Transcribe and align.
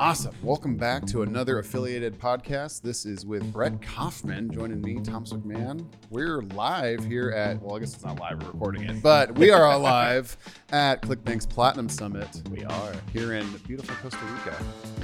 Awesome. 0.00 0.34
Welcome 0.42 0.76
back 0.78 1.04
to 1.08 1.20
another 1.20 1.58
affiliated 1.58 2.18
podcast. 2.18 2.80
This 2.80 3.04
is 3.04 3.26
with 3.26 3.52
Brett 3.52 3.82
Kaufman 3.82 4.50
joining 4.50 4.80
me, 4.80 4.98
Thomas 4.98 5.34
McMahon. 5.34 5.84
We're 6.08 6.40
live 6.54 7.04
here 7.04 7.28
at, 7.32 7.60
well, 7.60 7.76
I 7.76 7.80
guess 7.80 7.92
it's 7.92 8.02
not 8.02 8.18
live, 8.18 8.42
we're 8.42 8.48
recording 8.48 8.84
it, 8.84 9.02
but 9.02 9.34
we 9.34 9.50
are 9.50 9.78
live 9.78 10.38
at 10.72 11.02
ClickBank's 11.02 11.44
Platinum 11.44 11.90
Summit. 11.90 12.40
We 12.50 12.64
are. 12.64 12.94
Here 13.12 13.34
in 13.34 13.46
beautiful 13.66 13.94
Costa 13.96 14.24
Rica, 14.24 14.54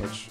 which 0.00 0.30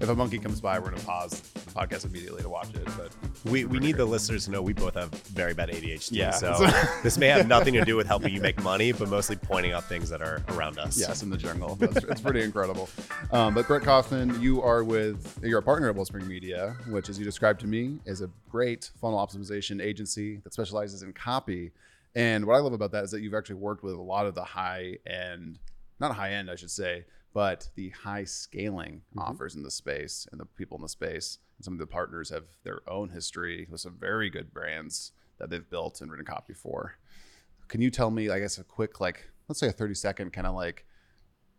if 0.00 0.08
a 0.08 0.14
monkey 0.14 0.38
comes 0.38 0.60
by, 0.60 0.78
we're 0.78 0.90
going 0.90 1.00
to 1.00 1.06
pause 1.06 1.40
the 1.40 1.70
podcast 1.72 2.04
immediately 2.04 2.42
to 2.42 2.48
watch 2.48 2.74
it. 2.74 2.84
But 2.96 3.12
We, 3.50 3.64
we 3.64 3.78
need 3.78 3.96
the 3.96 4.04
listeners 4.04 4.44
to 4.44 4.50
know 4.50 4.62
we 4.62 4.72
both 4.72 4.94
have 4.94 5.10
very 5.10 5.54
bad 5.54 5.70
ADHD. 5.70 6.10
Yeah. 6.12 6.30
So 6.30 6.54
this 7.02 7.18
may 7.18 7.28
have 7.28 7.48
nothing 7.48 7.74
to 7.74 7.84
do 7.84 7.96
with 7.96 8.06
helping 8.06 8.32
you 8.32 8.40
make 8.40 8.62
money, 8.62 8.92
but 8.92 9.08
mostly 9.08 9.36
pointing 9.36 9.72
out 9.72 9.84
things 9.84 10.08
that 10.10 10.22
are 10.22 10.42
around 10.50 10.78
us. 10.78 10.98
yes, 10.98 11.22
in 11.22 11.30
the 11.30 11.36
jungle. 11.36 11.74
That's, 11.76 11.96
it's 12.04 12.20
pretty 12.20 12.42
incredible. 12.42 12.88
Um, 13.32 13.54
but 13.54 13.66
Brett 13.66 13.82
Kaufman, 13.82 14.40
you 14.40 14.62
are 14.62 14.84
with, 14.84 15.38
you're 15.42 15.58
a 15.58 15.62
partner 15.62 15.88
at 15.88 15.94
Wellspring 15.96 16.28
Media, 16.28 16.76
which, 16.88 17.08
as 17.08 17.18
you 17.18 17.24
described 17.24 17.60
to 17.60 17.66
me, 17.66 17.98
is 18.06 18.20
a 18.20 18.30
great 18.50 18.90
funnel 19.00 19.18
optimization 19.18 19.82
agency 19.82 20.36
that 20.44 20.52
specializes 20.52 21.02
in 21.02 21.12
copy. 21.12 21.72
And 22.14 22.46
what 22.46 22.54
I 22.54 22.58
love 22.60 22.72
about 22.72 22.92
that 22.92 23.04
is 23.04 23.10
that 23.10 23.20
you've 23.20 23.34
actually 23.34 23.56
worked 23.56 23.82
with 23.82 23.94
a 23.94 24.00
lot 24.00 24.26
of 24.26 24.34
the 24.34 24.44
high 24.44 24.96
end, 25.06 25.58
not 26.00 26.14
high 26.14 26.32
end, 26.32 26.50
I 26.50 26.56
should 26.56 26.70
say, 26.70 27.04
but 27.32 27.68
the 27.74 27.90
high 27.90 28.24
scaling 28.24 29.02
mm-hmm. 29.10 29.20
offers 29.20 29.54
in 29.54 29.62
the 29.62 29.70
space 29.70 30.26
and 30.30 30.40
the 30.40 30.46
people 30.46 30.76
in 30.76 30.82
the 30.82 30.88
space. 30.88 31.38
And 31.56 31.64
some 31.64 31.74
of 31.74 31.80
the 31.80 31.86
partners 31.86 32.30
have 32.30 32.44
their 32.64 32.80
own 32.88 33.10
history 33.10 33.66
with 33.70 33.80
some 33.80 33.96
very 33.98 34.30
good 34.30 34.52
brands 34.52 35.12
that 35.38 35.50
they've 35.50 35.68
built 35.68 36.00
and 36.00 36.10
written 36.10 36.26
copy 36.26 36.54
for. 36.54 36.98
Can 37.68 37.80
you 37.80 37.90
tell 37.90 38.10
me, 38.10 38.30
I 38.30 38.38
guess, 38.38 38.58
a 38.58 38.64
quick, 38.64 39.00
like, 39.00 39.28
let's 39.48 39.60
say 39.60 39.68
a 39.68 39.72
30 39.72 39.94
second 39.94 40.32
kind 40.32 40.46
of 40.46 40.54
like 40.54 40.86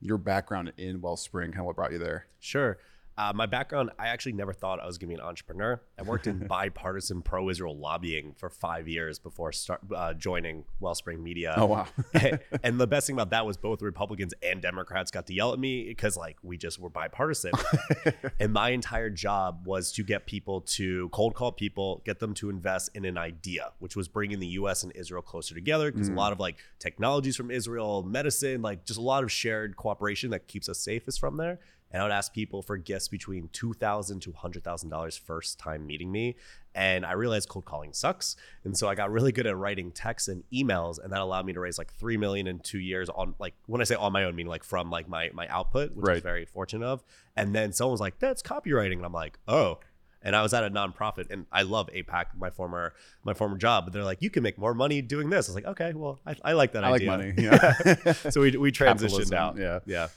your 0.01 0.17
background 0.17 0.73
in 0.77 1.01
Wellspring, 1.01 1.51
kind 1.51 1.59
of 1.59 1.65
what 1.65 1.75
brought 1.75 1.91
you 1.91 1.99
there? 1.99 2.27
Sure. 2.39 2.79
Uh, 3.19 3.33
my 3.35 3.45
background, 3.45 3.89
I 3.99 4.07
actually 4.07 4.31
never 4.31 4.53
thought 4.53 4.79
I 4.79 4.85
was 4.85 4.97
going 4.97 5.09
to 5.09 5.15
be 5.17 5.21
an 5.21 5.27
entrepreneur. 5.27 5.81
I 5.99 6.03
worked 6.03 6.25
in 6.25 6.39
bipartisan 6.47 7.21
pro 7.21 7.49
Israel 7.49 7.77
lobbying 7.77 8.33
for 8.37 8.49
five 8.49 8.87
years 8.87 9.19
before 9.19 9.51
start, 9.51 9.81
uh, 9.93 10.13
joining 10.13 10.63
Wellspring 10.79 11.21
Media. 11.21 11.53
Oh, 11.57 11.65
wow. 11.65 11.87
and 12.63 12.79
the 12.79 12.87
best 12.87 13.07
thing 13.07 13.17
about 13.17 13.31
that 13.31 13.45
was 13.45 13.57
both 13.57 13.81
Republicans 13.81 14.33
and 14.41 14.61
Democrats 14.61 15.11
got 15.11 15.27
to 15.27 15.33
yell 15.33 15.51
at 15.51 15.59
me 15.59 15.83
because 15.89 16.15
like 16.15 16.37
we 16.43 16.57
just 16.57 16.79
were 16.79 16.87
bipartisan. 16.89 17.51
and 18.39 18.53
my 18.53 18.69
entire 18.69 19.09
job 19.09 19.63
was 19.65 19.91
to 19.91 20.03
get 20.05 20.25
people 20.25 20.61
to 20.61 21.09
cold 21.09 21.35
call 21.35 21.51
people, 21.51 22.01
get 22.05 22.19
them 22.19 22.33
to 22.35 22.49
invest 22.49 22.89
in 22.95 23.03
an 23.03 23.17
idea, 23.17 23.73
which 23.79 23.97
was 23.97 24.07
bringing 24.07 24.39
the 24.39 24.47
US 24.47 24.83
and 24.83 24.93
Israel 24.95 25.21
closer 25.21 25.53
together 25.53 25.91
because 25.91 26.07
a 26.07 26.13
lot 26.13 26.31
of 26.31 26.39
like 26.39 26.55
technologies 26.79 27.35
from 27.35 27.51
Israel, 27.51 28.01
medicine, 28.01 28.61
like 28.61 28.85
just 28.85 28.97
a 28.97 29.03
lot 29.03 29.25
of 29.25 29.31
shared 29.31 29.75
cooperation 29.75 30.29
that 30.29 30.47
keeps 30.47 30.69
us 30.69 30.79
safe 30.79 31.05
is 31.05 31.17
from 31.17 31.35
there. 31.35 31.59
And 31.91 32.01
I 32.01 32.05
would 32.05 32.11
ask 32.11 32.33
people 32.33 32.61
for 32.61 32.77
gifts 32.77 33.07
between 33.07 33.49
two 33.51 33.73
thousand 33.73 34.21
to 34.21 34.31
hundred 34.31 34.63
thousand 34.63 34.89
dollars 34.89 35.17
first 35.17 35.57
time 35.57 35.87
meeting 35.87 36.11
me, 36.11 36.35
and 36.75 37.03
I 37.05 37.13
realized 37.13 37.49
cold 37.49 37.65
calling 37.65 37.93
sucks. 37.93 38.35
And 38.63 38.77
so 38.77 38.87
I 38.87 38.93
got 38.95 39.11
really 39.11 39.31
good 39.31 39.47
at 39.47 39.57
writing 39.57 39.91
texts 39.91 40.27
and 40.27 40.43
emails, 40.53 41.03
and 41.03 41.11
that 41.11 41.19
allowed 41.19 41.45
me 41.47 41.53
to 41.53 41.59
raise 41.59 41.77
like 41.79 41.91
three 41.93 42.15
million 42.17 42.45
in 42.45 42.59
two 42.59 42.79
years 42.79 43.09
on 43.09 43.33
like 43.39 43.55
when 43.65 43.81
I 43.81 43.85
say 43.85 43.95
on 43.95 44.13
my 44.13 44.23
own, 44.25 44.35
meaning 44.35 44.49
like 44.49 44.63
from 44.63 44.91
like 44.91 45.09
my 45.09 45.31
my 45.33 45.47
output, 45.47 45.95
which 45.95 46.07
I 46.07 46.13
was 46.13 46.21
very 46.23 46.45
fortunate 46.45 46.85
of. 46.85 47.03
And 47.35 47.55
then 47.55 47.73
someone 47.73 47.93
was 47.93 48.01
like, 48.01 48.19
"That's 48.19 48.41
copywriting," 48.43 48.97
and 48.97 49.05
I'm 49.05 49.13
like, 49.13 49.39
"Oh." 49.47 49.79
And 50.21 50.35
I 50.35 50.41
was 50.41 50.53
at 50.53 50.65
a 50.65 50.69
nonprofit, 50.69 51.27
and 51.31 51.45
I 51.49 51.61
love 51.61 51.89
AIPAC, 51.95 52.25
my 52.37 52.49
former 52.49 52.93
my 53.23 53.33
former 53.33 53.57
job. 53.57 53.85
But 53.85 53.93
they're 53.93 54.03
like, 54.03 54.21
"You 54.21 54.29
can 54.29 54.43
make 54.43 54.57
more 54.57 54.73
money 54.73 55.01
doing 55.01 55.29
this." 55.29 55.47
I 55.47 55.51
was 55.53 55.55
like, 55.55 55.65
"Okay, 55.65 55.93
well, 55.93 56.19
I, 56.25 56.35
I 56.43 56.53
like 56.53 56.73
that 56.73 56.83
I 56.83 56.89
like 56.89 57.03
money. 57.03 57.33
Yeah. 57.37 58.11
so 58.29 58.41
we 58.41 58.51
we 58.57 58.71
transitioned 58.73 59.29
Capitalism, 59.31 59.37
out. 59.37 59.57
yeah. 59.57 59.79
yeah, 59.85 60.09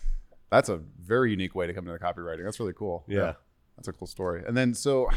That's 0.53 0.69
a 0.69 0.77
very 0.77 1.31
unique 1.31 1.55
way 1.55 1.67
to 1.67 1.73
come 1.73 1.89
into 1.89 1.99
copywriting. 1.99 2.45
That's 2.45 2.61
really 2.61 2.75
cool. 2.75 3.05
Yeah. 3.09 3.33
That's 3.77 3.89
a 3.89 3.93
cool 3.93 4.07
story. 4.07 4.45
And 4.47 4.55
then, 4.55 4.75
so 4.75 5.09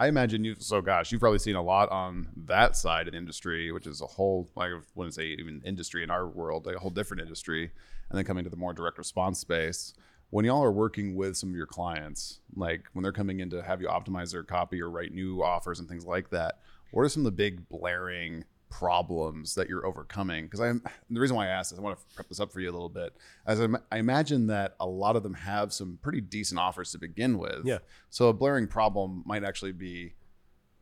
I 0.00 0.08
imagine 0.08 0.42
you, 0.42 0.56
so 0.58 0.80
gosh, 0.80 1.12
you've 1.12 1.20
probably 1.20 1.38
seen 1.38 1.54
a 1.54 1.62
lot 1.62 1.90
on 1.90 2.28
that 2.46 2.78
side 2.78 3.06
of 3.06 3.12
the 3.12 3.18
industry, 3.18 3.70
which 3.72 3.86
is 3.86 4.00
a 4.00 4.06
whole, 4.06 4.48
like, 4.56 4.70
I 4.70 4.78
wouldn't 4.94 5.14
say 5.14 5.36
even 5.38 5.60
industry 5.66 6.02
in 6.02 6.10
our 6.10 6.26
world, 6.26 6.64
like 6.64 6.76
a 6.76 6.78
whole 6.78 6.90
different 6.90 7.20
industry. 7.20 7.70
And 8.08 8.16
then 8.16 8.24
coming 8.24 8.42
to 8.44 8.50
the 8.50 8.56
more 8.56 8.72
direct 8.72 8.96
response 8.96 9.38
space. 9.38 9.92
When 10.30 10.46
y'all 10.46 10.64
are 10.64 10.72
working 10.72 11.14
with 11.14 11.36
some 11.36 11.50
of 11.50 11.56
your 11.56 11.66
clients, 11.66 12.40
like 12.56 12.86
when 12.94 13.02
they're 13.02 13.12
coming 13.12 13.40
in 13.40 13.50
to 13.50 13.62
have 13.62 13.82
you 13.82 13.88
optimize 13.88 14.32
their 14.32 14.44
copy 14.44 14.80
or 14.80 14.88
write 14.88 15.12
new 15.12 15.42
offers 15.42 15.78
and 15.78 15.90
things 15.90 16.06
like 16.06 16.30
that, 16.30 16.60
what 16.92 17.02
are 17.02 17.08
some 17.10 17.20
of 17.20 17.24
the 17.26 17.36
big 17.36 17.68
blaring 17.68 18.44
problems 18.70 19.54
that 19.56 19.68
you're 19.68 19.84
overcoming? 19.84 20.44
Because 20.44 20.60
I'm 20.60 20.82
the 21.10 21.20
reason 21.20 21.36
why 21.36 21.46
I 21.46 21.50
asked 21.50 21.70
this, 21.70 21.78
I 21.78 21.82
want 21.82 21.98
to 21.98 22.04
prep 22.14 22.28
this 22.28 22.40
up 22.40 22.52
for 22.52 22.60
you 22.60 22.70
a 22.70 22.72
little 22.72 22.88
bit. 22.88 23.14
As 23.46 23.60
I, 23.60 23.66
I 23.92 23.98
imagine 23.98 24.46
that 24.46 24.76
a 24.80 24.86
lot 24.86 25.16
of 25.16 25.22
them 25.22 25.34
have 25.34 25.72
some 25.72 25.98
pretty 26.02 26.20
decent 26.20 26.58
offers 26.58 26.92
to 26.92 26.98
begin 26.98 27.36
with. 27.38 27.64
Yeah. 27.64 27.78
So 28.08 28.28
a 28.28 28.32
blaring 28.32 28.66
problem 28.68 29.22
might 29.26 29.44
actually 29.44 29.72
be 29.72 30.14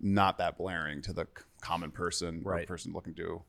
not 0.01 0.39
that 0.39 0.57
blaring 0.57 1.03
to 1.03 1.13
the 1.13 1.27
common 1.61 1.91
person 1.91 2.43
or 2.45 2.53
Right. 2.53 2.67
person 2.69 2.93
looking 2.93 3.15
to 3.15 3.43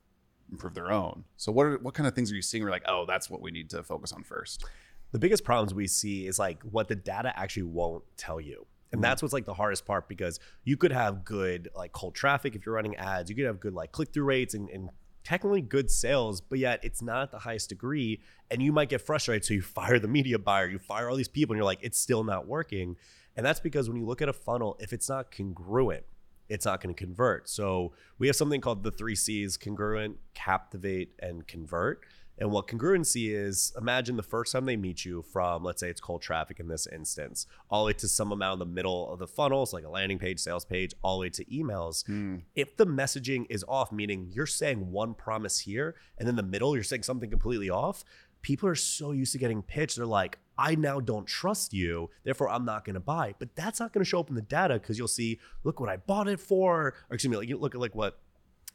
improve 0.51 0.73
their 0.73 0.91
own. 0.91 1.25
So 1.37 1.51
what 1.51 1.65
are, 1.67 1.77
what 1.77 1.93
kind 1.93 2.07
of 2.07 2.15
things 2.15 2.31
are 2.31 2.35
you 2.35 2.41
seeing? 2.41 2.63
we're 2.63 2.71
like, 2.71 2.85
oh, 2.87 3.05
that's 3.07 3.29
what 3.29 3.41
we 3.41 3.51
need 3.51 3.69
to 3.69 3.83
focus 3.83 4.11
on 4.11 4.23
first. 4.23 4.65
the 5.11 5.19
biggest 5.19 5.43
problems 5.43 5.73
we 5.73 5.85
see 5.87 6.25
is 6.27 6.39
like 6.39 6.61
what 6.63 6.87
the 6.87 6.95
data 6.95 7.31
actually 7.37 7.63
won't 7.63 8.03
tell 8.17 8.39
you. 8.41 8.65
And 8.91 8.97
mm-hmm. 8.97 9.03
that's 9.03 9.21
what's 9.21 9.33
like 9.33 9.45
the 9.45 9.53
hardest 9.53 9.85
part 9.85 10.07
because 10.07 10.39
you 10.63 10.77
could 10.77 10.91
have 10.91 11.23
good 11.23 11.69
like 11.75 11.91
cold 11.91 12.15
traffic 12.15 12.55
if 12.55 12.65
you're 12.65 12.75
running 12.75 12.95
ads, 12.95 13.29
you 13.29 13.35
could 13.35 13.45
have 13.45 13.59
good 13.59 13.73
like 13.73 13.91
click 13.91 14.13
through 14.13 14.25
rates 14.25 14.53
and, 14.53 14.69
and 14.69 14.89
technically 15.23 15.61
good 15.61 15.91
sales, 15.91 16.41
but 16.41 16.59
yet 16.59 16.79
it's 16.83 17.01
not 17.01 17.23
at 17.23 17.31
the 17.31 17.39
highest 17.39 17.69
degree. 17.69 18.19
And 18.49 18.63
you 18.63 18.71
might 18.71 18.89
get 18.89 19.01
frustrated. 19.01 19.45
So 19.45 19.53
you 19.53 19.61
fire 19.61 19.99
the 19.99 20.07
media 20.07 20.39
buyer, 20.39 20.67
you 20.67 20.79
fire 20.79 21.09
all 21.09 21.15
these 21.15 21.27
people, 21.27 21.53
and 21.53 21.57
you're 21.57 21.65
like, 21.65 21.79
it's 21.81 21.99
still 21.99 22.23
not 22.23 22.47
working. 22.47 22.95
And 23.35 23.45
that's 23.45 23.59
because 23.59 23.87
when 23.87 23.97
you 23.97 24.05
look 24.05 24.21
at 24.21 24.29
a 24.29 24.33
funnel, 24.33 24.75
if 24.79 24.91
it's 24.91 25.07
not 25.07 25.31
congruent, 25.31 26.03
it's 26.49 26.65
not 26.65 26.81
going 26.81 26.93
to 26.93 26.97
convert. 26.97 27.47
So 27.47 27.93
we 28.17 28.27
have 28.27 28.35
something 28.35 28.59
called 28.59 28.83
the 28.83 28.91
three 28.91 29.15
C's 29.15 29.55
congruent, 29.55 30.17
captivate, 30.33 31.13
and 31.19 31.47
convert. 31.47 32.03
And 32.39 32.51
what 32.51 32.67
congruency 32.67 33.35
is, 33.35 33.73
imagine 33.77 34.15
the 34.15 34.23
first 34.23 34.53
time 34.53 34.65
they 34.65 34.77
meet 34.77 35.03
you 35.03 35.21
from, 35.21 35.63
let's 35.63 35.81
say 35.81 35.89
it's 35.89 35.99
cold 35.99 36.21
traffic 36.21 36.59
in 36.59 36.69
this 36.69 36.87
instance, 36.87 37.45
all 37.69 37.83
the 37.83 37.87
way 37.87 37.93
to 37.93 38.07
some 38.07 38.31
amount 38.31 38.53
in 38.53 38.59
the 38.59 38.73
middle 38.73 39.11
of 39.11 39.19
the 39.19 39.27
funnel, 39.27 39.65
so 39.65 39.75
like 39.75 39.85
a 39.85 39.89
landing 39.89 40.19
page, 40.19 40.39
sales 40.39 40.63
page, 40.63 40.93
all 41.03 41.17
the 41.17 41.21
way 41.21 41.29
to 41.29 41.45
emails. 41.45 42.05
Hmm. 42.05 42.37
If 42.55 42.77
the 42.77 42.87
messaging 42.87 43.45
is 43.49 43.65
off, 43.67 43.91
meaning 43.91 44.29
you're 44.31 44.45
saying 44.45 44.89
one 44.91 45.13
promise 45.13 45.59
here, 45.59 45.95
and 46.17 46.29
in 46.29 46.37
the 46.37 46.43
middle, 46.43 46.75
you're 46.75 46.83
saying 46.83 47.03
something 47.03 47.29
completely 47.29 47.69
off, 47.69 48.05
people 48.41 48.69
are 48.69 48.75
so 48.75 49.11
used 49.11 49.33
to 49.33 49.37
getting 49.37 49.61
pitched. 49.61 49.97
They're 49.97 50.05
like, 50.05 50.39
I 50.57 50.75
now 50.75 50.99
don't 51.01 51.27
trust 51.27 51.73
you, 51.73 52.09
therefore 52.23 52.49
I'm 52.49 52.65
not 52.65 52.85
going 52.85 52.93
to 52.93 53.01
buy. 53.01 53.35
But 53.37 53.55
that's 53.55 53.79
not 53.81 53.91
going 53.91 54.03
to 54.03 54.09
show 54.09 54.19
up 54.19 54.29
in 54.29 54.35
the 54.35 54.41
data 54.41 54.75
because 54.75 54.97
you'll 54.97 55.07
see, 55.07 55.39
look 55.63 55.79
what 55.79 55.89
I 55.89 55.97
bought 55.97 56.27
it 56.27 56.39
for, 56.39 56.95
or 57.09 57.15
excuse 57.15 57.31
me, 57.31 57.37
like 57.37 57.49
you 57.49 57.57
look 57.57 57.75
at 57.75 57.81
like 57.81 57.95
what 57.95 58.19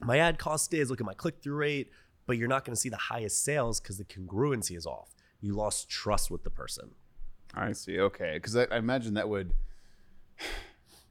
my 0.01 0.19
ad 0.19 0.39
cost 0.39 0.75
is, 0.75 0.91
look 0.91 1.01
at 1.01 1.07
my 1.07 1.15
click 1.15 1.37
through 1.43 1.57
rate, 1.57 1.91
but 2.27 2.37
you're 2.37 2.49
not 2.49 2.65
going 2.65 2.75
to 2.75 2.81
see 2.81 2.89
the 2.89 2.97
highest 2.97 3.45
sales 3.45 3.81
because 3.81 3.99
the 3.99 4.05
congruency 4.05 4.77
is 4.77 4.87
off. 4.87 5.15
You 5.41 5.55
lost 5.55 5.89
trust 5.89 6.31
with 6.31 6.45
the 6.45 6.51
person. 6.51 6.91
I 7.55 7.73
see. 7.73 8.01
Okay, 8.01 8.35
because 8.35 8.57
I, 8.57 8.65
I 8.71 8.79
imagine 8.79 9.15
that 9.15 9.29
would. 9.29 9.53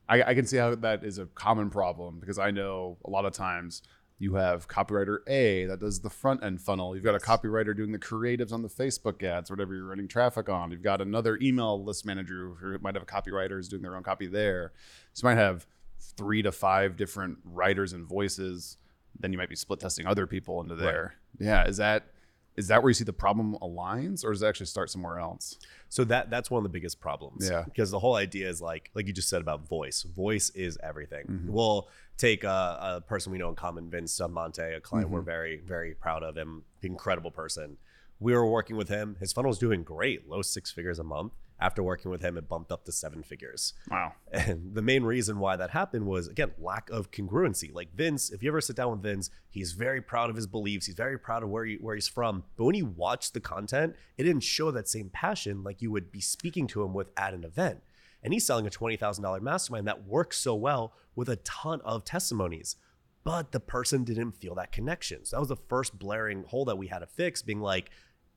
I, 0.10 0.22
I 0.24 0.34
can 0.34 0.46
see 0.46 0.58
how 0.58 0.76
that 0.76 1.04
is 1.04 1.18
a 1.18 1.28
common 1.28 1.70
problem 1.70 2.20
because 2.20 2.38
I 2.38 2.52
know 2.52 2.98
a 3.06 3.10
lot 3.10 3.26
of 3.26 3.32
times 3.34 3.84
you 4.20 4.36
have 4.36 4.68
copywriter 4.68 5.20
A 5.28 5.66
that 5.66 5.80
does 5.80 6.00
the 6.02 6.10
front 6.10 6.44
end 6.44 6.62
funnel. 6.62 6.96
You've 6.96 7.04
got 7.04 7.16
a 7.16 7.20
copywriter 7.20 7.76
doing 7.76 7.92
the 7.92 8.00
creatives 8.00 8.52
on 8.52 8.62
the 8.62 8.70
Facebook 8.70 9.24
ads, 9.24 9.50
whatever 9.50 9.74
you're 9.74 9.88
running 9.88 10.08
traffic 10.08 10.50
on. 10.50 10.72
You've 10.72 10.84
got 10.84 11.02
another 11.02 11.38
email 11.42 11.84
list 11.84 12.06
manager 12.06 12.54
who 12.60 12.78
might 12.80 12.96
have 12.96 13.04
a 13.04 13.06
copywriter 13.06 13.52
who's 13.52 13.68
doing 13.68 13.82
their 13.82 13.96
own 13.96 14.04
copy 14.04 14.28
there. 14.28 14.74
So 15.14 15.28
you 15.28 15.36
might 15.36 15.42
have 15.42 15.66
three 16.00 16.42
to 16.42 16.52
five 16.52 16.96
different 16.96 17.38
writers 17.44 17.94
and 17.94 18.06
voices. 18.06 18.78
Then 19.20 19.32
you 19.32 19.38
might 19.38 19.50
be 19.50 19.56
split 19.56 19.80
testing 19.80 20.06
other 20.08 20.28
people 20.28 20.62
into 20.62 20.76
there. 20.76 21.16
Yeah, 21.40 21.68
is 21.68 21.78
that 21.78 22.08
is 22.56 22.68
that 22.68 22.84
where 22.84 22.90
you 22.92 22.94
see 22.94 23.04
the 23.04 23.14
problem 23.14 23.58
aligns, 23.62 24.24
or 24.24 24.32
does 24.32 24.44
it 24.44 24.48
actually 24.48 24.68
start 24.68 24.90
somewhere 24.92 25.18
else? 25.20 25.58
So 25.90 26.04
that 26.06 26.30
that's 26.30 26.52
one 26.52 26.60
of 26.60 26.64
the 26.64 26.70
biggest 26.70 27.00
problems. 27.00 27.50
Yeah. 27.50 27.64
Because 27.66 27.90
the 27.90 28.00
whole 28.00 28.16
idea 28.16 28.50
is 28.50 28.62
like 28.62 28.92
like 28.94 29.08
you 29.08 29.14
just 29.14 29.30
said 29.30 29.42
about 29.42 29.68
voice. 29.68 30.04
Voice 30.04 30.50
is 30.52 30.78
everything. 30.84 31.26
Mm-hmm. 31.26 31.52
We'll 31.52 31.88
take 32.18 32.44
a, 32.44 32.98
a 32.98 33.02
person 33.02 33.32
we 33.32 33.40
know 33.40 33.50
in 33.50 33.56
common, 33.56 33.90
Vince 33.90 34.20
Monte, 34.30 34.62
a 34.62 34.80
client 34.80 35.08
Mm-hmm. 35.08 35.16
we're 35.16 35.22
very 35.22 35.62
very 35.66 35.96
proud 35.96 36.22
of 36.24 36.38
him, 36.38 36.64
incredible 36.82 37.32
person. 37.32 37.78
We 38.20 38.34
were 38.34 38.46
working 38.46 38.78
with 38.78 38.88
him. 38.90 39.18
His 39.20 39.34
funnel's 39.34 39.58
doing 39.60 39.84
great, 39.84 40.30
low 40.30 40.42
six 40.44 40.72
figures 40.72 41.00
a 41.00 41.04
month. 41.04 41.34
After 41.64 41.82
working 41.82 42.12
with 42.12 42.22
him, 42.22 42.38
it 42.38 42.50
bumped 42.50 42.74
up 42.74 42.84
to 42.84 42.92
seven 42.92 43.24
figures. 43.24 43.74
Wow. 43.90 44.16
And 44.34 44.76
the 44.76 44.82
main 44.82 45.04
reason 45.04 45.40
why 45.40 45.56
that 45.56 45.70
happened 45.70 46.06
was 46.06 46.28
again 46.28 46.52
lack 46.58 46.90
of 46.90 47.10
congruency. 47.10 47.74
Like 47.74 47.96
Vince, 47.96 48.32
if 48.32 48.44
you 48.44 48.50
ever 48.50 48.60
sit 48.60 48.76
down 48.76 48.92
with 48.92 49.02
Vince, 49.02 49.30
he's 49.50 49.72
very 49.72 50.02
proud 50.02 50.30
of 50.30 50.36
his 50.36 50.46
beliefs. 50.46 50.88
He's 50.88 50.96
very 50.96 51.18
proud 51.18 51.42
of 51.42 51.48
where 51.48 51.64
he, 51.64 51.76
where 51.76 51.96
he's 51.96 52.10
from. 52.10 52.44
But 52.58 52.66
when 52.66 52.76
you 52.76 52.86
watch 52.86 53.32
the 53.32 53.40
content, 53.40 53.96
it 54.18 54.24
didn't 54.24 54.44
show 54.44 54.72
that 54.72 54.90
same 54.90 55.10
passion 55.10 55.64
like 55.64 55.82
you 55.82 55.90
would 55.90 56.12
be 56.12 56.20
speaking 56.20 56.68
to 56.68 56.84
him 56.84 56.94
with 56.94 57.12
at 57.16 57.34
an 57.34 57.46
event. 57.46 57.80
And 58.22 58.34
he's 58.34 58.46
selling 58.46 58.68
a 58.68 58.70
twenty 58.70 58.98
thousand 58.98 59.24
dollar 59.24 59.40
mastermind 59.40 59.88
that 59.88 60.06
works 60.06 60.40
so 60.40 60.56
well 60.56 60.94
with 61.16 61.30
a 61.30 61.38
ton 61.38 61.80
of 61.86 62.04
testimonies. 62.04 62.76
But 63.24 63.54
the 63.54 63.62
person 63.62 64.04
didn't 64.04 64.34
feel 64.34 64.56
that 64.56 64.74
connection. 64.74 65.24
So 65.24 65.38
that 65.38 65.40
was 65.40 65.48
the 65.48 65.56
first 65.56 65.98
blaring 65.98 66.44
hole 66.44 66.66
that 66.66 66.78
we 66.78 66.88
had 66.88 67.00
to 67.00 67.08
fix. 67.08 67.42
Being 67.42 67.62
like, 67.62 67.90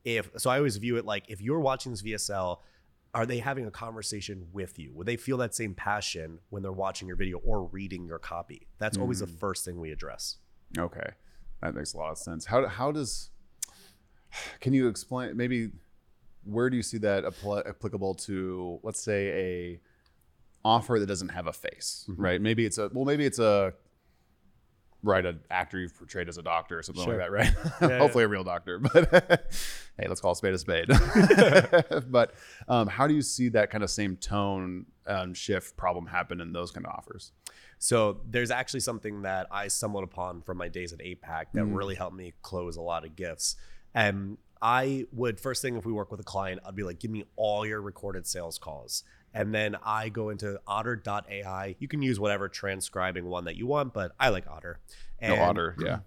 if 0.05 0.29
so, 0.37 0.49
I 0.49 0.59
always 0.59 0.77
view 0.77 0.95
it 0.95 1.03
like 1.03 1.25
if 1.27 1.41
you're 1.41 1.59
watching 1.59 1.91
this 1.91 2.01
VSL 2.01 2.59
are 3.13 3.25
they 3.25 3.39
having 3.39 3.65
a 3.65 3.71
conversation 3.71 4.47
with 4.51 4.77
you? 4.77 4.91
Would 4.93 5.07
they 5.07 5.17
feel 5.17 5.37
that 5.37 5.55
same 5.55 5.73
passion 5.73 6.39
when 6.49 6.61
they're 6.61 6.71
watching 6.71 7.07
your 7.07 7.17
video 7.17 7.37
or 7.39 7.65
reading 7.65 8.05
your 8.05 8.19
copy? 8.19 8.67
That's 8.77 8.97
always 8.97 9.19
the 9.19 9.27
Mm. 9.27 9.39
first 9.39 9.65
thing 9.65 9.79
we 9.79 9.91
address. 9.91 10.37
Okay, 10.77 11.09
that 11.61 11.73
makes 11.73 11.93
a 11.93 11.97
lot 11.97 12.11
of 12.11 12.17
sense. 12.17 12.45
How 12.45 12.67
how 12.67 12.91
does 12.91 13.29
can 14.59 14.73
you 14.73 14.87
explain 14.87 15.35
maybe 15.37 15.71
where 16.43 16.69
do 16.69 16.77
you 16.77 16.83
see 16.83 16.97
that 16.99 17.23
appl- 17.23 17.67
applicable 17.67 18.15
to 18.15 18.79
let's 18.83 19.01
say 19.01 19.27
a 19.29 19.81
offer 20.65 20.99
that 20.99 21.05
doesn't 21.05 21.29
have 21.29 21.47
a 21.47 21.53
face, 21.53 22.05
Mhm. 22.09 22.15
right? 22.17 22.41
Maybe 22.41 22.65
it's 22.65 22.77
a 22.77 22.89
well, 22.93 23.05
maybe 23.05 23.25
it's 23.25 23.39
a 23.39 23.73
right 25.03 25.25
an 25.25 25.39
actor 25.51 25.79
you've 25.79 25.95
portrayed 25.97 26.27
as 26.27 26.37
a 26.37 26.41
doctor 26.41 26.79
or 26.79 26.83
something 26.83 27.03
Sure. 27.03 27.13
like 27.17 27.23
that, 27.23 27.31
right? 27.31 27.53
yeah. 27.91 27.97
Hopefully 27.99 28.23
a 28.23 28.27
real 28.27 28.43
doctor, 28.43 28.79
but 28.93 29.51
hey, 29.97 30.07
let's 30.07 30.19
call 30.21 30.31
a 30.31 30.35
spade 30.35 30.53
a 30.53 30.57
spade. 30.57 30.87
but 32.09 32.33
um, 32.67 32.87
how 32.87 33.07
do 33.07 33.13
you 33.13 33.21
see 33.21 33.49
that 33.49 33.69
kind 33.69 33.83
of 33.83 33.89
same 33.89 34.17
tone 34.17 34.85
um, 35.05 35.33
shift 35.33 35.77
problem 35.77 36.05
happen 36.07 36.41
in 36.41 36.51
those 36.51 36.71
kind 36.71 36.85
of 36.85 36.93
offers? 36.93 37.31
So 37.79 38.21
there's 38.27 38.49
actually 38.51 38.79
something 38.79 39.21
that 39.21 39.47
I 39.51 39.67
stumbled 39.67 40.03
upon 40.03 40.41
from 40.41 40.57
my 40.57 40.67
days 40.67 40.93
at 40.93 40.99
AIPAC 40.99 41.45
that 41.53 41.63
Mm. 41.65 41.75
really 41.75 41.95
helped 41.95 42.15
me 42.15 42.33
close 42.41 42.75
a 42.75 42.81
lot 42.81 43.05
of 43.05 43.15
gifts. 43.15 43.55
And 43.93 44.37
I 44.61 45.05
would 45.11 45.39
first 45.39 45.61
thing 45.61 45.77
if 45.77 45.85
we 45.85 45.93
work 45.93 46.09
with 46.09 46.19
a 46.19 46.23
client, 46.23 46.61
I'd 46.65 46.75
be 46.75 46.81
like, 46.83 46.99
give 46.99 47.11
me 47.11 47.25
all 47.35 47.65
your 47.65 47.81
recorded 47.81 48.25
sales 48.25 48.57
calls. 48.57 49.03
And 49.39 49.53
then 49.53 49.75
I 49.83 50.09
go 50.09 50.29
into 50.29 50.59
otter.ai. 50.67 51.75
You 51.79 51.87
can 51.87 52.01
use 52.01 52.19
whatever 52.19 52.49
transcribing 52.49 53.25
one 53.25 53.45
that 53.45 53.55
you 53.55 53.67
want, 53.67 53.93
but 53.93 54.13
I 54.19 54.29
like 54.29 54.47
Otter. 54.47 54.79
No 55.21 55.33
And- 55.33 55.41
otter, 55.41 55.75
yeah. 55.79 55.99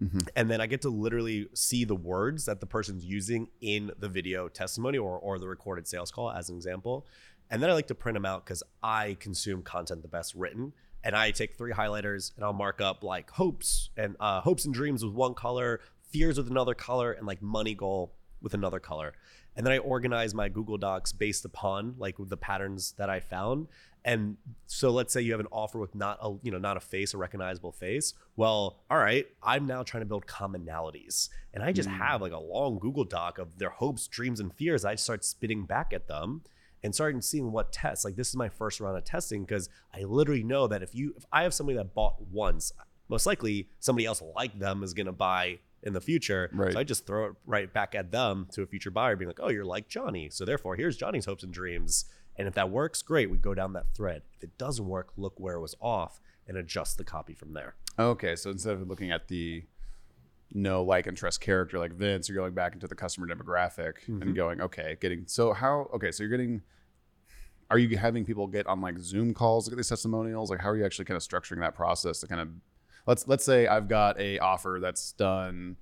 Mhm. 0.00 0.28
and 0.34 0.50
then 0.50 0.60
I 0.60 0.66
get 0.66 0.82
to 0.82 0.88
literally 0.88 1.48
see 1.54 1.84
the 1.84 1.94
words 1.94 2.46
that 2.46 2.58
the 2.60 2.66
person's 2.66 3.04
using 3.04 3.48
in 3.60 3.92
the 3.98 4.08
video 4.08 4.48
testimony 4.48 4.98
or, 4.98 5.16
or 5.18 5.38
the 5.38 5.46
recorded 5.48 5.86
sales 5.86 6.10
call, 6.10 6.30
as 6.32 6.50
an 6.50 6.56
example. 6.56 7.06
And 7.50 7.62
then 7.62 7.70
I 7.70 7.74
like 7.74 7.86
to 7.88 7.94
print 7.94 8.16
them 8.16 8.24
out 8.26 8.44
because 8.44 8.62
I 8.82 9.16
consume 9.20 9.62
content 9.62 10.02
the 10.02 10.08
best 10.08 10.34
written. 10.34 10.72
And 11.04 11.14
I 11.14 11.30
take 11.30 11.56
three 11.56 11.72
highlighters 11.72 12.34
and 12.34 12.44
I'll 12.44 12.52
mark 12.54 12.80
up 12.80 13.04
like 13.04 13.30
hopes 13.30 13.90
and 13.96 14.16
uh, 14.18 14.40
hopes 14.40 14.64
and 14.64 14.72
dreams 14.74 15.04
with 15.04 15.12
one 15.14 15.34
color, 15.34 15.80
fears 16.10 16.38
with 16.38 16.50
another 16.50 16.74
color, 16.74 17.12
and 17.12 17.26
like 17.26 17.40
money 17.42 17.74
goal 17.74 18.14
with 18.40 18.54
another 18.54 18.80
color. 18.80 19.12
And 19.56 19.64
then 19.66 19.72
I 19.72 19.78
organize 19.78 20.34
my 20.34 20.48
Google 20.48 20.78
Docs 20.78 21.12
based 21.12 21.44
upon 21.44 21.94
like 21.98 22.16
the 22.18 22.36
patterns 22.36 22.92
that 22.98 23.08
I 23.08 23.20
found. 23.20 23.68
And 24.04 24.36
so 24.66 24.90
let's 24.90 25.12
say 25.14 25.22
you 25.22 25.30
have 25.32 25.40
an 25.40 25.46
offer 25.50 25.78
with 25.78 25.94
not 25.94 26.18
a 26.20 26.34
you 26.42 26.50
know 26.50 26.58
not 26.58 26.76
a 26.76 26.80
face, 26.80 27.14
a 27.14 27.18
recognizable 27.18 27.72
face. 27.72 28.12
Well, 28.36 28.82
all 28.90 28.98
right, 28.98 29.26
I'm 29.42 29.66
now 29.66 29.82
trying 29.82 30.02
to 30.02 30.06
build 30.06 30.26
commonalities. 30.26 31.28
And 31.52 31.62
I 31.62 31.72
just 31.72 31.88
Mm. 31.88 31.96
have 31.98 32.20
like 32.20 32.32
a 32.32 32.38
long 32.38 32.78
Google 32.78 33.04
Doc 33.04 33.38
of 33.38 33.58
their 33.58 33.70
hopes, 33.70 34.06
dreams, 34.06 34.40
and 34.40 34.52
fears. 34.52 34.84
I 34.84 34.94
start 34.96 35.24
spitting 35.24 35.64
back 35.64 35.92
at 35.92 36.06
them 36.08 36.42
and 36.82 36.94
starting 36.94 37.22
seeing 37.22 37.50
what 37.52 37.72
tests. 37.72 38.04
Like 38.04 38.16
this 38.16 38.28
is 38.28 38.36
my 38.36 38.48
first 38.48 38.80
round 38.80 38.96
of 38.98 39.04
testing 39.04 39.44
because 39.44 39.68
I 39.94 40.02
literally 40.02 40.42
know 40.42 40.66
that 40.66 40.82
if 40.82 40.94
you 40.94 41.14
if 41.16 41.24
I 41.32 41.42
have 41.44 41.54
somebody 41.54 41.76
that 41.78 41.94
bought 41.94 42.20
once, 42.20 42.72
most 43.08 43.24
likely 43.26 43.68
somebody 43.80 44.04
else 44.06 44.22
like 44.36 44.58
them 44.58 44.82
is 44.82 44.92
gonna 44.94 45.12
buy 45.12 45.60
in 45.84 45.92
the 45.92 46.00
future. 46.00 46.50
Right. 46.52 46.72
So 46.72 46.78
I 46.80 46.82
just 46.84 47.06
throw 47.06 47.26
it 47.26 47.32
right 47.46 47.72
back 47.72 47.94
at 47.94 48.10
them 48.10 48.48
to 48.52 48.62
a 48.62 48.66
future 48.66 48.90
buyer, 48.90 49.14
being 49.16 49.28
like, 49.28 49.38
oh, 49.40 49.48
you're 49.50 49.64
like 49.64 49.86
Johnny. 49.88 50.28
So 50.30 50.44
therefore, 50.44 50.74
here's 50.76 50.96
Johnny's 50.96 51.26
hopes 51.26 51.42
and 51.44 51.52
dreams. 51.52 52.06
And 52.36 52.48
if 52.48 52.54
that 52.54 52.70
works, 52.70 53.00
great. 53.02 53.30
We 53.30 53.36
go 53.36 53.54
down 53.54 53.74
that 53.74 53.86
thread. 53.94 54.22
If 54.36 54.42
it 54.42 54.58
doesn't 54.58 54.86
work, 54.86 55.12
look 55.16 55.34
where 55.38 55.54
it 55.54 55.60
was 55.60 55.76
off 55.80 56.20
and 56.48 56.56
adjust 56.56 56.98
the 56.98 57.04
copy 57.04 57.34
from 57.34 57.52
there. 57.52 57.76
Okay, 57.98 58.34
so 58.34 58.50
instead 58.50 58.74
of 58.74 58.88
looking 58.88 59.12
at 59.12 59.28
the 59.28 59.64
no 60.52 60.82
like 60.82 61.06
and 61.06 61.16
trust 61.16 61.40
character 61.40 61.78
like 61.78 61.92
Vince, 61.92 62.28
you're 62.28 62.36
going 62.36 62.54
back 62.54 62.74
into 62.74 62.86
the 62.88 62.94
customer 62.94 63.26
demographic 63.26 64.04
Mhm. 64.08 64.22
and 64.22 64.34
going, 64.34 64.60
okay, 64.60 64.96
getting 65.00 65.24
so 65.26 65.52
how 65.52 65.88
okay, 65.94 66.10
so 66.10 66.22
you're 66.22 66.30
getting 66.30 66.62
are 67.70 67.78
you 67.78 67.96
having 67.96 68.24
people 68.24 68.46
get 68.46 68.66
on 68.66 68.80
like 68.80 68.98
Zoom 68.98 69.32
calls 69.32 69.64
to 69.64 69.70
get 69.70 69.76
these 69.76 69.88
testimonials? 69.88 70.50
Like 70.50 70.60
how 70.60 70.68
are 70.70 70.76
you 70.76 70.84
actually 70.84 71.06
kind 71.06 71.16
of 71.16 71.22
structuring 71.22 71.60
that 71.60 71.74
process 71.74 72.20
to 72.20 72.26
kind 72.26 72.40
of 72.40 72.48
let's 73.06 73.26
let's 73.28 73.44
say 73.44 73.66
I've 73.66 73.88
got 73.88 74.18
a 74.20 74.38
offer 74.38 74.78
that's 74.80 75.12
done 75.12 75.76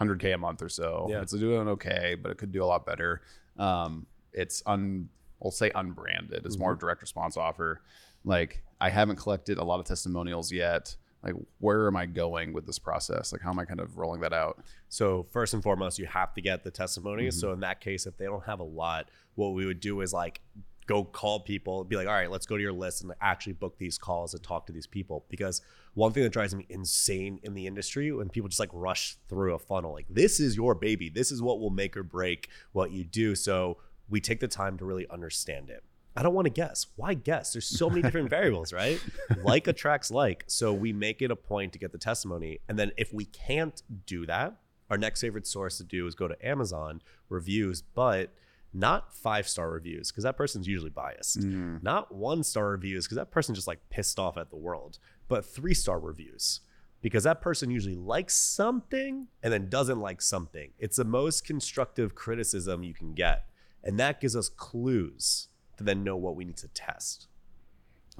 100k 0.00 0.34
a 0.34 0.38
month 0.38 0.62
or 0.62 0.68
so. 0.68 1.06
Yeah. 1.08 1.22
It's 1.22 1.32
doing 1.32 1.68
okay, 1.68 2.16
but 2.20 2.30
it 2.30 2.38
could 2.38 2.52
do 2.52 2.62
a 2.62 2.66
lot 2.66 2.84
better. 2.86 3.22
Um, 3.58 4.06
it's 4.32 4.62
un 4.66 5.08
we'll 5.40 5.50
say 5.50 5.70
unbranded. 5.74 6.46
It's 6.46 6.58
more 6.58 6.72
of 6.72 6.78
a 6.78 6.80
direct 6.80 7.02
response 7.02 7.36
offer. 7.36 7.82
Like 8.24 8.62
I 8.80 8.90
haven't 8.90 9.16
collected 9.16 9.58
a 9.58 9.64
lot 9.64 9.78
of 9.80 9.86
testimonials 9.86 10.50
yet. 10.50 10.96
Like 11.22 11.34
where 11.58 11.86
am 11.86 11.96
I 11.96 12.06
going 12.06 12.52
with 12.52 12.66
this 12.66 12.78
process? 12.78 13.32
Like 13.32 13.42
how 13.42 13.50
am 13.50 13.58
I 13.58 13.64
kind 13.64 13.80
of 13.80 13.96
rolling 13.98 14.20
that 14.22 14.32
out? 14.32 14.62
So 14.88 15.26
first 15.32 15.54
and 15.54 15.62
foremost, 15.62 15.98
you 15.98 16.06
have 16.06 16.34
to 16.34 16.40
get 16.40 16.64
the 16.64 16.70
testimonies. 16.70 17.36
Mhm. 17.36 17.40
So 17.40 17.52
in 17.52 17.60
that 17.60 17.80
case, 17.80 18.06
if 18.06 18.16
they 18.16 18.24
don't 18.26 18.44
have 18.44 18.60
a 18.60 18.64
lot, 18.64 19.08
what 19.34 19.54
we 19.54 19.66
would 19.66 19.80
do 19.80 20.00
is 20.00 20.12
like 20.12 20.40
go 20.86 21.04
call 21.04 21.40
people, 21.40 21.84
be 21.84 21.96
like, 21.96 22.06
all 22.06 22.12
right, 22.12 22.30
let's 22.30 22.46
go 22.46 22.56
to 22.56 22.62
your 22.62 22.72
list 22.72 23.02
and 23.02 23.12
actually 23.20 23.54
book 23.54 23.78
these 23.78 23.98
calls 23.98 24.34
and 24.34 24.42
talk 24.42 24.66
to 24.66 24.72
these 24.72 24.86
people. 24.86 25.24
Because 25.28 25.62
one 25.94 26.12
thing 26.12 26.22
that 26.22 26.32
drives 26.32 26.54
me 26.54 26.66
insane 26.68 27.40
in 27.42 27.54
the 27.54 27.66
industry 27.66 28.12
when 28.12 28.28
people 28.28 28.48
just 28.48 28.60
like 28.60 28.70
rush 28.72 29.16
through 29.28 29.54
a 29.54 29.58
funnel, 29.58 29.92
like 29.92 30.06
this 30.08 30.40
is 30.40 30.56
your 30.56 30.74
baby. 30.74 31.08
This 31.08 31.30
is 31.32 31.42
what 31.42 31.60
will 31.60 31.70
make 31.70 31.96
or 31.96 32.02
break 32.02 32.48
what 32.72 32.90
you 32.90 33.04
do. 33.04 33.34
So 33.34 33.78
we 34.08 34.20
take 34.20 34.40
the 34.40 34.48
time 34.48 34.76
to 34.78 34.84
really 34.84 35.06
understand 35.10 35.70
it. 35.70 35.82
I 36.16 36.22
don't 36.22 36.34
want 36.34 36.46
to 36.46 36.50
guess. 36.50 36.86
Why 36.96 37.14
guess? 37.14 37.52
There's 37.52 37.66
so 37.66 37.88
many 37.88 38.02
different 38.02 38.30
variables, 38.30 38.72
right? 38.72 39.00
Like 39.42 39.66
attracts 39.66 40.10
like. 40.10 40.44
So 40.46 40.72
we 40.72 40.92
make 40.92 41.22
it 41.22 41.30
a 41.30 41.36
point 41.36 41.72
to 41.72 41.78
get 41.78 41.92
the 41.92 41.98
testimony. 41.98 42.60
And 42.68 42.78
then 42.78 42.92
if 42.96 43.12
we 43.12 43.24
can't 43.24 43.82
do 44.06 44.26
that, 44.26 44.56
our 44.90 44.98
next 44.98 45.22
favorite 45.22 45.46
source 45.46 45.78
to 45.78 45.84
do 45.84 46.06
is 46.06 46.14
go 46.14 46.28
to 46.28 46.46
Amazon 46.46 47.02
reviews, 47.28 47.82
but 47.82 48.32
not 48.74 49.14
five 49.14 49.48
star 49.48 49.70
reviews 49.70 50.10
because 50.10 50.24
that 50.24 50.36
person's 50.36 50.66
usually 50.66 50.90
biased. 50.90 51.40
Mm. 51.40 51.82
Not 51.82 52.12
one 52.12 52.42
star 52.42 52.70
reviews 52.70 53.06
because 53.06 53.16
that 53.16 53.30
person's 53.30 53.58
just 53.58 53.68
like 53.68 53.80
pissed 53.88 54.18
off 54.18 54.36
at 54.36 54.50
the 54.50 54.56
world, 54.56 54.98
but 55.28 55.46
three 55.46 55.74
star 55.74 55.98
reviews 56.00 56.60
because 57.00 57.24
that 57.24 57.40
person 57.40 57.70
usually 57.70 57.94
likes 57.94 58.34
something 58.34 59.28
and 59.42 59.52
then 59.52 59.68
doesn't 59.68 60.00
like 60.00 60.20
something. 60.20 60.70
It's 60.78 60.96
the 60.96 61.04
most 61.04 61.46
constructive 61.46 62.14
criticism 62.14 62.82
you 62.82 62.94
can 62.94 63.12
get. 63.14 63.46
And 63.82 64.00
that 64.00 64.20
gives 64.20 64.34
us 64.34 64.48
clues 64.48 65.48
to 65.76 65.84
then 65.84 66.02
know 66.02 66.16
what 66.16 66.34
we 66.34 66.44
need 66.44 66.56
to 66.56 66.68
test. 66.68 67.28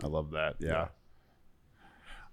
I 0.03 0.06
love 0.06 0.31
that. 0.33 0.56
Yeah. 0.59 0.69
Yeah. 0.69 0.89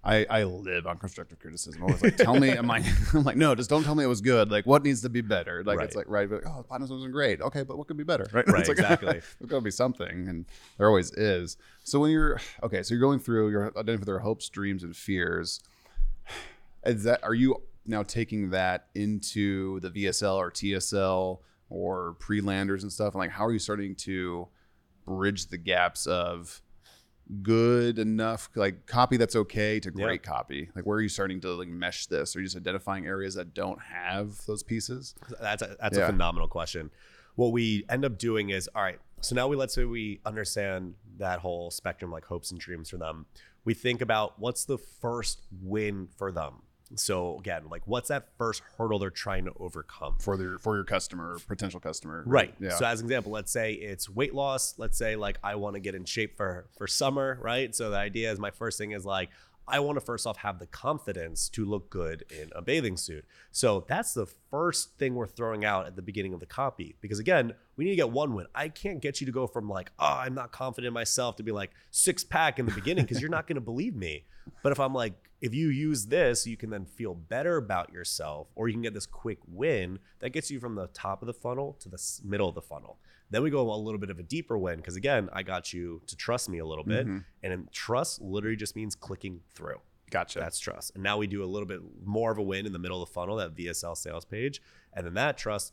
I, 0.04 0.26
I 0.28 0.42
live 0.42 0.86
on 0.88 0.98
constructive 0.98 1.38
criticism. 1.38 1.80
I'm 1.80 1.88
always 1.88 2.02
like, 2.02 2.16
tell 2.16 2.34
me, 2.38 2.50
I'm 2.50 2.66
like, 2.66 2.84
I'm 3.14 3.22
like, 3.22 3.36
no, 3.36 3.54
just 3.54 3.70
don't 3.70 3.84
tell 3.84 3.94
me 3.94 4.02
it 4.02 4.08
was 4.08 4.20
good. 4.20 4.50
Like, 4.50 4.66
what 4.66 4.82
needs 4.82 5.02
to 5.02 5.08
be 5.08 5.20
better? 5.20 5.62
Like, 5.62 5.78
it's 5.80 5.94
like, 5.94 6.08
right, 6.08 6.28
but, 6.28 6.42
oh, 6.44 6.56
the 6.58 6.62
platinum 6.64 6.90
wasn't 6.90 7.12
great. 7.12 7.40
Okay, 7.40 7.62
but 7.62 7.78
what 7.78 7.86
could 7.86 7.96
be 7.96 8.04
better? 8.04 8.26
Right, 8.32 8.46
Right, 8.48 8.66
like, 8.66 8.68
exactly. 8.78 9.20
there's 9.38 9.48
got 9.50 9.56
to 9.58 9.60
be 9.62 9.70
something, 9.70 10.28
and 10.28 10.44
there 10.76 10.88
always 10.88 11.12
is. 11.12 11.56
So 11.84 12.00
when 12.00 12.10
you're 12.10 12.40
okay, 12.62 12.82
so 12.82 12.94
you're 12.94 13.00
going 13.00 13.20
through, 13.20 13.50
you're 13.50 13.66
identifying 13.66 14.00
their 14.00 14.18
hopes, 14.18 14.48
dreams, 14.48 14.82
and 14.82 14.96
fears. 14.96 15.60
Is 16.84 17.04
that 17.04 17.22
are 17.22 17.34
you 17.34 17.62
now 17.86 18.02
taking 18.02 18.50
that 18.50 18.86
into 18.94 19.78
the 19.80 19.90
VSL 19.90 20.36
or 20.36 20.50
TSL 20.50 21.38
or 21.68 22.14
pre-landers 22.18 22.82
and 22.82 22.92
stuff? 22.92 23.14
And 23.14 23.20
like, 23.20 23.30
how 23.30 23.46
are 23.46 23.52
you 23.52 23.58
starting 23.58 23.94
to 23.96 24.48
bridge 25.06 25.46
the 25.46 25.58
gaps 25.58 26.06
of 26.06 26.60
good 27.42 27.98
enough 27.98 28.50
like 28.54 28.86
copy 28.86 29.16
that's 29.16 29.34
okay 29.36 29.80
to 29.80 29.90
Yeah. 29.94 30.04
great 30.04 30.22
copy 30.22 30.68
like 30.74 30.84
where 30.84 30.98
are 30.98 31.00
you 31.00 31.08
starting 31.08 31.40
to 31.40 31.48
like 31.54 31.68
mesh 31.68 32.06
this 32.06 32.36
are 32.36 32.40
you 32.40 32.46
just 32.46 32.56
identifying 32.56 33.06
areas 33.06 33.34
that 33.36 33.54
don't 33.54 33.80
have 33.80 34.44
those 34.46 34.62
pieces 34.62 35.14
That's 35.40 35.62
a, 35.62 35.76
that's 35.80 35.96
Yeah. 35.96 36.04
a 36.04 36.06
phenomenal 36.06 36.48
question. 36.48 36.90
What 37.36 37.52
we 37.52 37.84
end 37.88 38.04
up 38.04 38.18
doing 38.18 38.50
is, 38.50 38.68
all 38.74 38.82
right, 38.82 38.98
so 39.22 39.34
now 39.34 39.48
we 39.48 39.56
let's 39.56 39.72
say 39.74 39.84
we 39.86 40.20
understand 40.26 40.94
that 41.16 41.38
whole 41.38 41.70
spectrum, 41.70 42.10
like 42.12 42.26
hopes 42.26 42.50
and 42.50 42.60
dreams 42.60 42.90
for 42.90 42.98
them. 42.98 43.24
We 43.64 43.72
think 43.72 44.02
about 44.02 44.38
what's 44.38 44.66
the 44.66 44.76
first 44.76 45.40
win 45.62 46.08
for 46.18 46.30
them. 46.30 46.62
So 46.96 47.38
again, 47.38 47.64
like 47.70 47.82
what's 47.86 48.08
that 48.08 48.28
first 48.38 48.62
hurdle 48.76 48.98
they're 48.98 49.10
trying 49.10 49.44
to 49.46 49.52
overcome? 49.58 50.16
for 50.18 50.36
their 50.36 50.58
for 50.58 50.74
your 50.76 50.84
customer 50.84 51.38
potential 51.46 51.80
customer 51.80 52.22
Right. 52.26 52.54
yeah 52.60 52.70
So 52.70 52.84
as 52.84 53.00
an 53.00 53.06
example, 53.06 53.32
let's 53.32 53.52
say 53.52 53.72
it's 53.74 54.08
weight 54.08 54.34
loss. 54.34 54.74
Let's 54.78 54.98
say 54.98 55.16
like 55.16 55.38
I 55.42 55.54
want 55.56 55.74
to 55.74 55.80
get 55.80 55.94
in 55.94 56.04
shape 56.04 56.36
for 56.36 56.66
for 56.76 56.86
summer, 56.86 57.38
right? 57.42 57.74
So 57.74 57.90
the 57.90 57.96
idea 57.96 58.30
is 58.32 58.38
my 58.38 58.50
first 58.50 58.78
thing 58.78 58.92
is 58.92 59.04
like 59.04 59.30
I 59.68 59.78
want 59.78 59.96
to 59.96 60.00
first 60.04 60.26
off 60.26 60.38
have 60.38 60.58
the 60.58 60.66
confidence 60.66 61.48
to 61.50 61.64
look 61.64 61.88
good 61.88 62.24
in 62.30 62.50
a 62.54 62.60
bathing 62.60 62.96
suit. 62.96 63.24
So 63.52 63.84
that's 63.88 64.12
the 64.12 64.26
first 64.50 64.98
thing 64.98 65.14
we're 65.14 65.28
throwing 65.28 65.64
out 65.64 65.86
at 65.86 65.94
the 65.94 66.02
beginning 66.02 66.34
of 66.34 66.40
the 66.40 66.46
copy 66.46 66.96
because 67.00 67.18
again, 67.20 67.54
we 67.76 67.84
need 67.84 67.90
to 67.92 67.96
get 67.96 68.10
one 68.10 68.34
win. 68.34 68.46
I 68.54 68.68
can't 68.68 69.00
get 69.00 69.20
you 69.20 69.26
to 69.26 69.32
go 69.32 69.46
from 69.46 69.68
like, 69.68 69.90
"Oh, 69.98 70.06
I'm 70.20 70.34
not 70.34 70.52
confident 70.52 70.88
in 70.88 70.94
myself" 70.94 71.36
to 71.36 71.42
be 71.42 71.52
like 71.52 71.70
six 71.90 72.22
pack 72.24 72.58
in 72.58 72.66
the 72.66 72.72
beginning 72.72 73.04
because 73.04 73.20
you're 73.20 73.30
not 73.30 73.46
going 73.46 73.54
to 73.56 73.60
believe 73.62 73.94
me. 73.94 74.24
But 74.62 74.72
if 74.72 74.80
I'm 74.80 74.94
like 74.94 75.14
if 75.40 75.52
you 75.52 75.68
use 75.70 76.06
this, 76.06 76.46
you 76.46 76.56
can 76.56 76.70
then 76.70 76.84
feel 76.84 77.14
better 77.14 77.56
about 77.56 77.92
yourself, 77.92 78.46
or 78.54 78.68
you 78.68 78.74
can 78.74 78.82
get 78.82 78.94
this 78.94 79.06
quick 79.06 79.38
win 79.48 79.98
that 80.20 80.30
gets 80.30 80.52
you 80.52 80.60
from 80.60 80.76
the 80.76 80.86
top 80.88 81.20
of 81.20 81.26
the 81.26 81.34
funnel 81.34 81.76
to 81.80 81.88
the 81.88 82.00
middle 82.22 82.48
of 82.48 82.54
the 82.54 82.62
funnel. 82.62 82.96
Then 83.28 83.42
we 83.42 83.50
go 83.50 83.72
a 83.72 83.74
little 83.74 83.98
bit 83.98 84.08
of 84.10 84.20
a 84.20 84.22
deeper 84.22 84.56
win 84.56 84.76
because 84.76 84.94
again, 84.94 85.28
I 85.32 85.42
got 85.42 85.72
you 85.72 86.00
to 86.06 86.14
trust 86.14 86.48
me 86.48 86.58
a 86.58 86.64
little 86.64 86.84
bit, 86.84 87.08
Mhm. 87.08 87.24
and 87.42 87.72
trust 87.72 88.20
literally 88.20 88.54
just 88.56 88.76
means 88.76 88.94
clicking 88.94 89.40
through. 89.54 89.80
gotcha 90.10 90.38
That's 90.38 90.58
trust. 90.60 90.92
And 90.94 91.02
now 91.02 91.16
we 91.16 91.26
do 91.26 91.42
a 91.42 91.46
little 91.46 91.66
bit 91.66 91.80
more 92.04 92.30
of 92.30 92.36
a 92.36 92.42
win 92.42 92.66
in 92.66 92.72
the 92.74 92.78
middle 92.78 93.02
of 93.02 93.08
the 93.08 93.12
funnel, 93.14 93.36
that 93.36 93.52
VSL 93.56 93.96
sales 93.96 94.26
page, 94.26 94.60
and 94.92 95.06
then 95.06 95.14
that 95.14 95.38
trust 95.38 95.72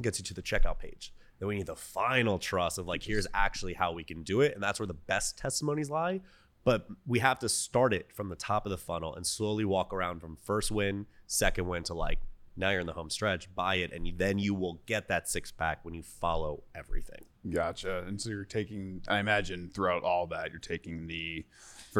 gets 0.00 0.18
you 0.18 0.24
to 0.24 0.32
the 0.34 0.40
checkout 0.42 0.78
page. 0.78 1.12
Then 1.38 1.48
we 1.48 1.56
need 1.56 1.66
the 1.66 1.76
final 1.76 2.38
trust 2.38 2.78
of 2.78 2.86
like, 2.86 3.02
here's 3.02 3.26
actually 3.34 3.74
how 3.74 3.92
we 3.92 4.04
can 4.04 4.22
do 4.22 4.40
it. 4.40 4.54
And 4.54 4.62
that's 4.62 4.78
where 4.78 4.86
the 4.86 4.94
best 4.94 5.38
testimonies 5.38 5.90
lie. 5.90 6.20
But 6.64 6.86
we 7.06 7.20
have 7.20 7.38
to 7.40 7.48
start 7.48 7.94
it 7.94 8.12
from 8.12 8.28
the 8.28 8.36
top 8.36 8.66
of 8.66 8.70
the 8.70 8.78
funnel 8.78 9.14
and 9.14 9.26
slowly 9.26 9.64
walk 9.64 9.92
around 9.92 10.20
from 10.20 10.36
first 10.36 10.70
win, 10.70 11.06
second 11.26 11.68
win 11.68 11.84
to 11.84 11.94
like 11.94 12.18
now 12.56 12.70
you're 12.70 12.80
in 12.80 12.86
the 12.86 12.92
home 12.92 13.10
stretch, 13.10 13.54
buy 13.54 13.76
it, 13.76 13.92
and 13.92 14.10
then 14.16 14.38
you 14.38 14.54
will 14.54 14.80
get 14.86 15.08
that 15.08 15.28
six 15.28 15.52
pack 15.52 15.84
when 15.84 15.94
you 15.94 16.02
follow 16.02 16.62
everything. 16.74 17.24
Gotcha. 17.50 18.04
And 18.06 18.20
so 18.20 18.30
you're 18.30 18.44
taking, 18.44 19.02
I 19.08 19.18
imagine 19.18 19.70
throughout 19.72 20.02
all 20.02 20.26
that, 20.28 20.50
you're 20.50 20.58
taking 20.58 21.06
the 21.06 21.44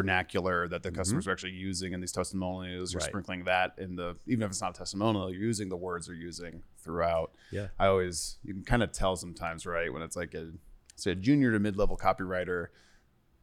vernacular 0.00 0.69
that 0.69 0.83
the 0.83 0.91
Mm-hmm. 0.91 0.99
customers 0.99 1.26
are 1.26 1.33
actually 1.33 1.53
using 1.53 1.93
in 1.95 2.00
these 2.00 2.12
testimonials. 2.12 2.93
You're 2.93 3.00
Right. 3.00 3.09
sprinkling 3.09 3.45
that 3.45 3.73
in 3.79 3.97
the, 3.97 4.17
even 4.26 4.43
if 4.45 4.50
it's 4.50 4.61
not 4.61 4.76
a 4.76 4.79
testimonial, 4.79 5.33
you're 5.33 5.43
using 5.43 5.69
the 5.71 5.76
words 5.76 6.07
they're 6.07 6.15
using 6.15 6.62
throughout. 6.79 7.33
Yeah. 7.50 7.69
I 7.79 7.87
always, 7.87 8.37
you 8.45 8.53
can 8.55 8.62
kind 8.62 8.83
of 8.83 8.93
tell 8.93 9.17
sometimes, 9.17 9.65
right? 9.67 9.93
When 9.93 10.03
it's 10.03 10.17
like 10.17 10.35
a, 10.35 10.53
say, 10.97 11.12
a 11.12 11.15
junior 11.15 11.50
to 11.53 11.59
mid 11.59 11.76
level 11.76 11.97
copywriter, 11.97 12.67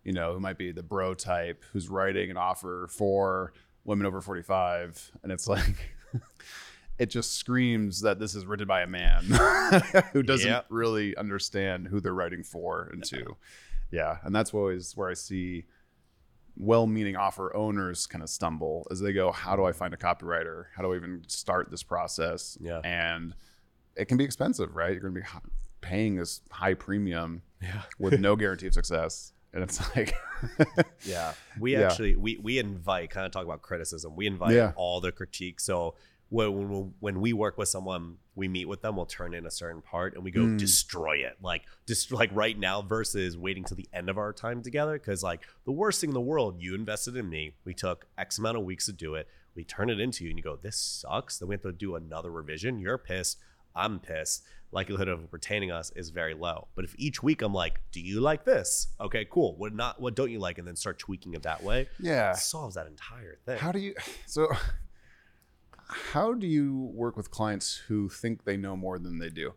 you 0.03 0.13
know, 0.13 0.33
who 0.33 0.39
might 0.39 0.57
be 0.57 0.71
the 0.71 0.83
bro 0.83 1.13
type 1.15 1.63
who's 1.73 1.89
writing 1.89 2.29
an 2.29 2.37
offer 2.37 2.87
for 2.89 3.53
women 3.83 4.05
over 4.05 4.21
45. 4.21 5.11
And 5.23 5.31
it's 5.31 5.47
like, 5.47 5.95
it 6.99 7.07
just 7.07 7.33
screams 7.33 8.01
that 8.01 8.19
this 8.19 8.35
is 8.35 8.45
written 8.45 8.67
by 8.67 8.81
a 8.83 8.87
man 8.87 9.23
who 10.13 10.21
doesn't 10.21 10.65
really 10.69 11.15
understand 11.17 11.87
who 11.87 11.99
they're 11.99 12.13
writing 12.13 12.43
for 12.43 12.89
and 12.93 13.03
to. 13.05 13.35
Yeah. 13.91 14.17
And 14.23 14.33
that's 14.35 14.55
always 14.55 14.97
where 14.97 15.07
I 15.07 15.13
see 15.13 15.65
well 16.55 16.85
meaning 16.87 17.15
offer 17.15 17.55
owners 17.55 18.05
kind 18.05 18.23
of 18.23 18.29
stumble 18.29 18.87
as 18.91 18.99
they 18.99 19.13
go, 19.13 19.31
How 19.31 19.55
do 19.55 19.63
I 19.65 19.71
find 19.71 19.93
a 19.93 19.97
copywriter? 19.97 20.65
How 20.75 20.83
do 20.83 20.93
I 20.93 20.95
even 20.95 21.23
start 21.27 21.71
this 21.71 21.83
process? 21.83 22.57
Yeah. 22.61 22.79
And 22.83 23.33
it 23.95 24.05
can 24.05 24.17
be 24.17 24.23
expensive, 24.23 24.75
right? 24.75 24.91
You're 24.91 25.01
going 25.01 25.13
to 25.15 25.21
be 25.21 25.27
paying 25.81 26.15
this 26.15 26.41
high 26.51 26.73
premium 26.73 27.41
Yeah. 27.61 27.81
with 27.99 28.19
no 28.19 28.35
guarantee 28.41 28.67
of 28.67 28.73
success. 28.73 29.33
And 29.53 29.63
it's 29.63 29.79
like, 29.95 30.13
Yeah. 31.05 31.33
We 31.59 31.73
Yeah. 31.73 31.81
actually 31.87 32.15
we 32.15 32.37
we 32.41 32.57
invite 32.59 33.09
kind 33.11 33.25
of 33.25 33.31
talk 33.31 33.45
about 33.45 33.61
criticism. 33.61 34.15
We 34.15 34.25
invite 34.27 34.53
Yeah. 34.55 34.71
all 34.75 34.99
the 35.01 35.11
critique 35.11 35.59
So 35.59 35.95
when, 36.33 36.69
when 36.69 36.93
when 36.99 37.21
we 37.21 37.33
work 37.33 37.57
with 37.57 37.69
someone, 37.69 38.17
we 38.35 38.47
meet 38.47 38.65
with 38.65 38.81
them, 38.81 38.95
we'll 38.95 39.05
turn 39.05 39.33
in 39.33 39.45
a 39.45 39.51
certain 39.51 39.81
part 39.81 40.15
and 40.15 40.23
we 40.23 40.31
go 40.31 40.41
Mm. 40.41 40.57
destroy 40.57 41.17
it. 41.17 41.37
Like 41.41 41.61
just 41.87 42.11
like 42.11 42.29
right 42.33 42.57
now 42.57 42.81
versus 42.81 43.37
waiting 43.37 43.63
till 43.63 43.77
the 43.77 43.87
end 43.93 44.09
of 44.09 44.17
our 44.17 44.33
time 44.33 44.61
together. 44.63 44.97
Cause 44.99 45.21
like 45.23 45.41
the 45.65 45.71
worst 45.71 46.01
thing 46.01 46.09
in 46.09 46.13
the 46.13 46.21
world, 46.21 46.55
you 46.59 46.73
invested 46.75 47.15
in 47.15 47.29
me. 47.29 47.53
We 47.65 47.73
took 47.73 48.07
X 48.17 48.37
amount 48.39 48.57
of 48.57 48.63
weeks 48.63 48.85
to 48.87 48.93
do 48.93 49.15
it. 49.15 49.27
We 49.55 49.63
turn 49.63 49.89
it 49.91 49.99
into 49.99 50.23
you 50.23 50.31
and 50.31 50.39
you 50.39 50.43
go, 50.43 50.55
This 50.55 50.77
sucks. 50.77 51.37
Then 51.37 51.47
we 51.49 51.53
have 51.55 51.61
to 51.61 51.71
do 51.71 51.95
another 51.95 52.31
revision. 52.31 52.79
You're 52.79 52.97
pissed. 52.97 53.37
I'm 53.75 53.99
pissed. 53.99 54.43
Likelihood 54.71 55.07
of 55.07 55.31
retaining 55.31 55.69
us 55.69 55.91
is 55.95 56.09
very 56.09 56.33
low. 56.33 56.67
But 56.75 56.83
if 56.85 56.95
each 56.97 57.21
week 57.21 57.43
I'm 57.43 57.53
like, 57.53 57.79
do 57.91 58.01
you 58.01 58.21
like 58.21 58.43
this? 58.43 58.87
Okay, 58.99 59.27
cool. 59.29 59.55
What 59.57 59.75
not 59.75 60.01
what 60.01 60.15
don't 60.15 60.31
you 60.31 60.39
like? 60.39 60.57
And 60.57 60.67
then 60.67 60.75
start 60.75 60.97
tweaking 60.97 61.35
it 61.35 61.43
that 61.43 61.61
way. 61.63 61.87
yeah. 61.99 62.31
It 62.31 62.37
solves 62.37 62.73
that 62.73 62.87
entire 62.87 63.37
thing. 63.45 63.59
How 63.59 63.71
do 63.71 63.77
you, 63.79 63.93
so 64.25 64.47
how 65.93 66.33
do 66.33 66.47
you 66.47 66.91
work 66.93 67.15
with 67.17 67.31
clients 67.31 67.75
who 67.87 68.09
think 68.09 68.43
they 68.45 68.57
know 68.57 68.75
more 68.75 68.99
than 68.99 69.19
they 69.19 69.29
do? 69.29 69.53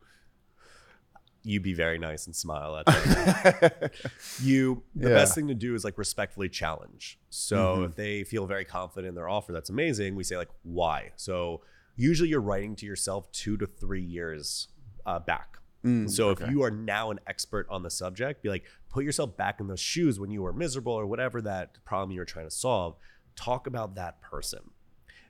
you 1.48 1.60
be 1.60 1.74
very 1.74 1.96
nice 1.96 2.26
and 2.26 2.34
smile 2.34 2.76
at 2.76 2.86
them. 2.86 3.90
you 4.42 4.82
the 4.96 5.08
Yeah. 5.10 5.14
best 5.14 5.32
thing 5.36 5.46
to 5.46 5.54
do 5.54 5.76
is 5.76 5.84
like 5.84 5.96
respectfully 5.96 6.48
challenge. 6.48 7.20
So 7.30 7.76
Mhm. 7.76 7.84
if 7.86 7.94
they 7.94 8.24
feel 8.24 8.46
very 8.48 8.64
confident 8.64 9.10
in 9.10 9.14
their 9.14 9.28
offer, 9.28 9.52
that's 9.52 9.70
amazing. 9.70 10.16
We 10.16 10.24
say 10.24 10.36
like 10.36 10.50
why. 10.64 11.12
So 11.14 11.62
usually 11.94 12.30
you're 12.30 12.40
writing 12.40 12.74
to 12.76 12.86
yourself 12.86 13.30
two 13.30 13.56
to 13.58 13.66
three 13.68 14.02
years 14.02 14.66
uh, 15.04 15.20
back. 15.20 15.58
Mm, 15.84 16.10
So 16.10 16.30
okay. 16.30 16.46
if 16.46 16.50
you 16.50 16.62
are 16.64 16.70
now 16.72 17.12
an 17.12 17.20
expert 17.28 17.68
on 17.70 17.84
the 17.84 17.90
subject, 17.90 18.42
be 18.42 18.48
like, 18.48 18.64
put 18.88 19.04
yourself 19.04 19.36
back 19.36 19.60
in 19.60 19.68
those 19.68 19.78
shoes 19.78 20.18
when 20.18 20.32
you 20.32 20.42
were 20.42 20.52
miserable 20.52 20.94
or 20.94 21.06
whatever 21.06 21.40
that 21.42 21.78
problem 21.84 22.10
you 22.10 22.18
were 22.18 22.24
trying 22.24 22.46
to 22.46 22.50
solve. 22.50 22.96
Talk 23.36 23.68
about 23.68 23.94
that 23.94 24.20
person. 24.20 24.70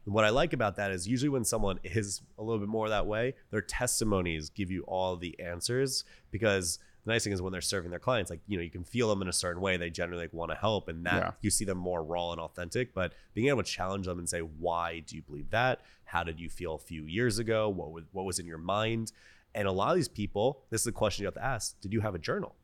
And 0.07 0.15
what 0.15 0.25
I 0.25 0.31
like 0.31 0.53
about 0.53 0.77
that 0.77 0.91
is 0.93 1.07
usually 1.07 1.29
when 1.29 1.45
someone 1.45 1.79
is 1.83 2.23
a 2.39 2.43
little 2.43 2.61
bit 2.61 2.69
more 2.69 2.89
that 2.89 3.07
way, 3.07 3.35
their 3.51 3.61
testimonies 3.61 4.51
give 4.51 4.71
you 4.71 4.83
all 4.85 5.17
the 5.17 5.39
answers 5.41 6.05
because 6.31 6.79
the 7.05 7.13
nice 7.13 7.25
thing 7.25 7.33
is 7.33 7.43
when 7.43 7.53
they're 7.53 7.61
serving 7.61 7.91
their 7.91 8.01
clients, 8.01 8.31
like, 8.31 8.41
you 8.47 8.57
know, 8.57 8.63
you 8.63 8.71
can 8.71 8.85
feel 8.85 9.09
them 9.09 9.21
in 9.23 9.29
a 9.29 9.33
certain 9.33 9.61
way. 9.61 9.77
They 9.77 9.91
generally 9.91 10.25
like, 10.25 10.33
want 10.33 10.51
to 10.53 10.57
help 10.57 10.89
and 10.89 11.05
that 11.07 11.23
Yeah. 11.23 11.31
you 11.41 11.51
see 11.51 11.65
them 11.65 11.79
more 11.79 12.03
raw 12.03 12.33
and 12.33 12.41
authentic. 12.41 12.95
But 12.95 13.13
being 13.35 13.49
able 13.49 13.63
to 13.63 13.71
challenge 13.71 14.07
them 14.07 14.19
and 14.19 14.29
say, 14.29 14.41
why 14.41 15.01
do 15.01 15.17
you 15.17 15.23
believe 15.23 15.51
that? 15.51 15.81
How 16.05 16.23
did 16.25 16.41
you 16.41 16.49
feel 16.49 16.75
a 16.75 16.79
few 16.79 17.05
years 17.05 17.39
ago? 17.39 17.69
What 17.69 17.91
was, 17.91 18.05
what 18.13 18.25
was 18.25 18.39
in 18.39 18.47
your 18.47 18.59
mind? 18.59 19.13
And 19.57 19.67
a 19.67 19.73
lot 19.73 19.91
of 19.91 19.97
these 19.97 20.09
people, 20.09 20.63
this 20.71 20.83
is 20.83 20.85
the 20.85 20.93
question 20.93 21.23
you 21.23 21.27
have 21.27 21.35
to 21.35 21.45
ask: 21.45 21.81
Did 21.81 21.93
you 21.93 22.01
have 22.03 22.15
a 22.15 22.19
journal? 22.19 22.55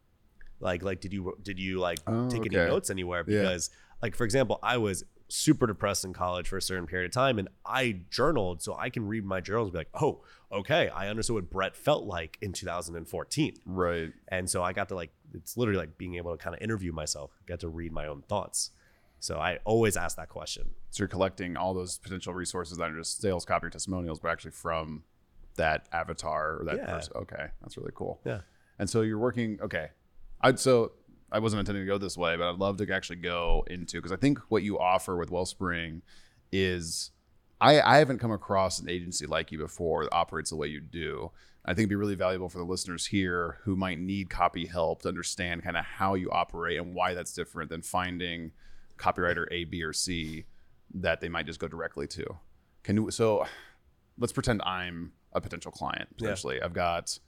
Like, 0.61 0.83
like, 0.83 1.01
did 1.01 1.13
you 1.13 1.37
did 1.43 1.59
you 1.59 1.79
like 1.81 1.99
Oh, 2.07 2.29
take 2.29 2.45
any 2.47 2.57
oh, 2.59 2.67
notes 2.69 2.91
anywhere? 2.91 3.25
Yeah. 3.27 3.41
Because, 3.41 3.71
like, 4.03 4.15
for 4.15 4.25
example, 4.25 4.59
I 4.63 4.77
was 4.77 5.03
super 5.33 5.67
depressed 5.67 6.05
in 6.05 6.13
college 6.13 6.49
for 6.49 6.57
a 6.57 6.63
certain 6.63 6.87
period 6.87 7.07
of 7.11 7.13
time, 7.15 7.39
and 7.39 7.49
I 7.65 8.01
journaled, 8.11 8.63
so 8.63 8.77
I 8.77 8.91
can 8.91 9.07
read 9.07 9.25
my 9.25 9.41
journals 9.41 9.69
and 9.69 9.73
be 9.73 9.79
like, 9.79 9.89
oh, 10.01 10.23
okay, 10.53 10.89
I 10.91 11.09
understood 11.09 11.35
what 11.35 11.51
Brett 11.51 11.77
felt 11.77 12.05
like 12.05 12.39
in 12.43 12.53
2014, 12.53 13.55
right. 13.67 14.13
and 14.29 14.49
so 14.49 14.63
I 14.63 14.73
got 14.73 14.89
to 14.91 14.95
like, 14.95 15.11
it's 15.35 15.57
literally 15.57 15.79
like 15.81 15.97
being 15.97 16.17
able 16.17 16.37
to 16.37 16.43
kind 16.43 16.55
of 16.55 16.63
interview 16.63 16.93
myself, 16.93 17.31
get 17.47 17.61
to 17.61 17.69
read 17.69 17.93
my 17.93 18.07
own 18.07 18.23
thoughts. 18.23 18.71
So 19.21 19.39
I 19.39 19.61
always 19.65 19.97
ask 19.97 20.17
that 20.17 20.29
question. 20.29 20.71
So 20.91 21.03
you're 21.03 21.09
collecting 21.09 21.57
all 21.57 21.75
those 21.75 21.97
potential 21.99 22.35
resources 22.35 22.77
that 22.79 22.91
are 22.91 22.97
just 22.99 23.21
sales, 23.21 23.45
copy, 23.45 23.67
or 23.67 23.71
testimonials, 23.71 24.19
but 24.19 24.31
actually 24.31 24.51
from 24.51 25.05
that 25.57 25.89
avatar 25.93 26.61
or 26.61 26.65
that 26.65 26.77
Yeah. 26.77 26.87
person. 26.87 27.13
Okay, 27.17 27.47
that's 27.61 27.77
really 27.77 27.93
cool. 27.95 28.21
Yeah. 28.25 28.41
And 28.79 28.91
so 28.91 29.03
you're 29.03 29.19
working. 29.19 29.61
Okay, 29.63 29.91
I'd 30.41 30.59
so 30.59 30.93
I 31.33 31.39
wasn't 31.39 31.61
intending 31.61 31.85
to 31.85 31.87
go 31.93 31.99
this 31.99 32.17
way, 32.17 32.37
but 32.37 32.49
I'd 32.49 32.59
love 32.59 32.77
to 32.79 32.93
actually 32.93 33.17
go 33.17 33.65
into 33.69 33.97
because 33.99 34.13
I 34.13 34.17
think 34.17 34.39
what 34.49 34.63
you 34.63 34.79
offer 34.79 35.17
with 35.17 35.31
Wellspring 35.31 36.03
is 36.53 37.11
I 37.61 37.81
I 37.81 37.99
haven't 37.99 38.19
come 38.19 38.31
across 38.33 38.79
an 38.79 38.89
agency 38.89 39.27
like 39.27 39.51
you 39.51 39.59
before 39.59 40.05
that 40.05 40.13
operates 40.13 40.51
the 40.51 40.57
way 40.57 40.67
you 40.69 40.81
do. 40.81 41.31
I 41.65 41.71
think 41.71 41.81
it'd 41.85 41.91
be 41.91 41.95
really 41.97 42.17
valuable 42.17 42.49
for 42.49 42.59
the 42.59 42.65
listeners 42.65 43.07
here 43.07 43.59
who 43.63 43.77
might 43.77 43.99
need 44.01 44.29
copy 44.29 44.67
help 44.67 45.03
to 45.03 45.09
understand 45.09 45.63
kind 45.63 45.77
of 45.77 45.85
how 45.85 46.15
you 46.15 46.29
operate 46.31 46.79
and 46.79 46.93
why 46.95 47.15
that's 47.15 47.33
different 47.33 47.71
than 47.71 47.83
finding 47.83 48.51
copywriter 48.99 49.47
A, 49.53 49.65
B, 49.65 49.83
or 49.85 49.93
C 49.93 50.45
that 50.95 51.21
they 51.21 51.29
might 51.29 51.47
just 51.47 51.61
go 51.61 51.69
directly 51.69 52.07
to. 52.09 52.27
Can 52.83 52.97
you 52.97 53.11
so 53.11 53.47
let's 54.19 54.33
pretend 54.33 54.61
I'm 54.63 55.13
a 55.33 55.41
potential 55.41 55.73
client 55.73 56.09
Yeah. 56.11 56.27
potentially. 56.27 56.61
I've 56.61 56.75
got 56.75 57.19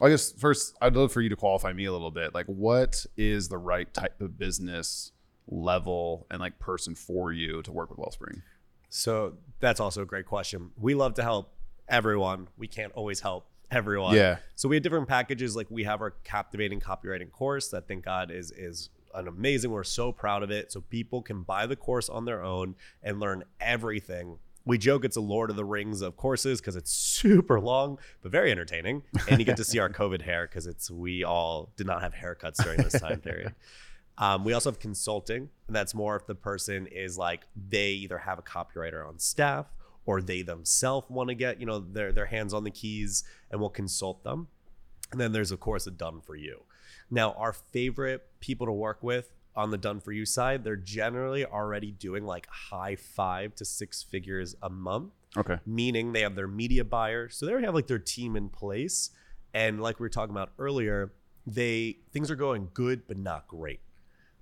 I 0.00 0.08
guess 0.08 0.32
first 0.32 0.76
I'd 0.80 0.96
love 0.96 1.12
for 1.12 1.20
you 1.20 1.28
to 1.28 1.36
qualify 1.36 1.72
me 1.72 1.84
a 1.84 1.92
little 1.92 2.10
bit. 2.10 2.34
Like 2.34 2.46
what 2.46 3.06
is 3.16 3.48
the 3.48 3.58
right 3.58 3.92
type 3.92 4.20
of 4.20 4.38
business 4.38 5.12
level 5.46 6.26
and 6.30 6.40
like 6.40 6.58
person 6.58 6.94
for 6.94 7.32
you 7.32 7.62
to 7.62 7.72
work 7.72 7.90
with 7.90 7.98
Wellspring? 7.98 8.42
So 8.88 9.34
that's 9.60 9.80
also 9.80 10.02
a 10.02 10.06
great 10.06 10.26
question. 10.26 10.70
We 10.78 10.94
love 10.94 11.14
to 11.14 11.22
help 11.22 11.52
everyone. 11.88 12.48
We 12.56 12.66
can't 12.66 12.92
always 12.92 13.20
help 13.20 13.46
everyone. 13.70 14.14
Yeah. 14.14 14.38
So 14.54 14.68
we 14.68 14.76
have 14.76 14.82
different 14.82 15.08
packages. 15.08 15.56
Like 15.56 15.66
we 15.70 15.84
have 15.84 16.00
our 16.00 16.12
captivating 16.24 16.80
copywriting 16.80 17.30
course 17.30 17.68
that 17.68 17.88
thank 17.88 18.04
God 18.04 18.30
is 18.30 18.50
is 18.50 18.90
an 19.14 19.28
amazing. 19.28 19.70
We're 19.70 19.84
so 19.84 20.12
proud 20.12 20.42
of 20.42 20.50
it. 20.50 20.72
So 20.72 20.80
people 20.80 21.22
can 21.22 21.42
buy 21.42 21.66
the 21.66 21.76
course 21.76 22.08
on 22.08 22.24
their 22.24 22.42
own 22.42 22.74
and 23.02 23.20
learn 23.20 23.44
everything. 23.60 24.38
We 24.66 24.78
joke 24.78 25.04
it's 25.04 25.16
a 25.16 25.20
Lord 25.20 25.50
of 25.50 25.56
the 25.56 25.64
Rings 25.64 26.00
of 26.00 26.16
courses 26.16 26.60
because 26.60 26.76
it's 26.76 26.90
super 26.90 27.60
long, 27.60 27.98
but 28.22 28.32
very 28.32 28.50
entertaining. 28.50 29.02
And 29.28 29.38
you 29.38 29.44
get 29.44 29.58
to 29.58 29.64
see 29.64 29.78
our 29.78 29.88
COVID 29.90 30.22
hair 30.22 30.46
because 30.46 30.66
it's 30.66 30.90
we 30.90 31.22
all 31.22 31.72
did 31.76 31.86
not 31.86 32.00
have 32.02 32.14
haircuts 32.14 32.62
during 32.62 32.82
this 32.82 32.98
time 32.98 33.20
period. 33.20 33.54
Um, 34.16 34.44
we 34.44 34.52
also 34.52 34.70
have 34.70 34.78
consulting, 34.78 35.48
and 35.66 35.74
that's 35.74 35.92
more 35.92 36.14
if 36.14 36.26
the 36.26 36.36
person 36.36 36.86
is 36.86 37.18
like 37.18 37.46
they 37.68 37.90
either 37.90 38.18
have 38.18 38.38
a 38.38 38.42
copywriter 38.42 39.04
on 39.04 39.18
staff 39.18 39.66
or 40.06 40.20
they 40.20 40.42
themselves 40.42 41.08
want 41.10 41.30
to 41.30 41.34
get 41.34 41.58
you 41.58 41.66
know 41.66 41.80
their 41.80 42.12
their 42.12 42.26
hands 42.26 42.54
on 42.54 42.64
the 42.64 42.70
keys, 42.70 43.24
and 43.50 43.60
we'll 43.60 43.70
consult 43.70 44.22
them. 44.22 44.48
And 45.10 45.20
then 45.20 45.32
there's 45.32 45.50
of 45.50 45.60
course 45.60 45.86
a 45.86 45.90
done 45.90 46.20
for 46.20 46.36
you. 46.36 46.62
Now 47.10 47.32
our 47.32 47.52
favorite 47.52 48.24
people 48.40 48.66
to 48.66 48.72
work 48.72 49.02
with 49.02 49.32
on 49.56 49.70
the 49.70 49.78
done 49.78 50.00
for 50.00 50.12
you 50.12 50.26
side, 50.26 50.64
they're 50.64 50.76
generally 50.76 51.44
already 51.46 51.90
doing 51.92 52.24
like 52.24 52.46
high 52.48 52.96
five 52.96 53.54
to 53.56 53.64
six 53.64 54.02
figures 54.02 54.54
a 54.62 54.68
month 54.70 55.12
Okay. 55.36 55.58
meaning 55.66 56.12
they 56.12 56.20
have 56.22 56.36
their 56.36 56.46
media 56.46 56.84
buyer. 56.84 57.28
So 57.28 57.44
they 57.46 57.52
already 57.52 57.66
have 57.66 57.74
like 57.74 57.88
their 57.88 57.98
team 57.98 58.36
in 58.36 58.48
place. 58.48 59.10
And 59.52 59.80
like 59.82 59.98
we 59.98 60.04
were 60.04 60.08
talking 60.10 60.34
about 60.34 60.50
earlier, 60.58 61.12
they 61.46 61.98
things 62.12 62.30
are 62.30 62.36
going 62.36 62.68
good 62.72 63.06
but 63.08 63.16
not 63.18 63.46
great. 63.48 63.80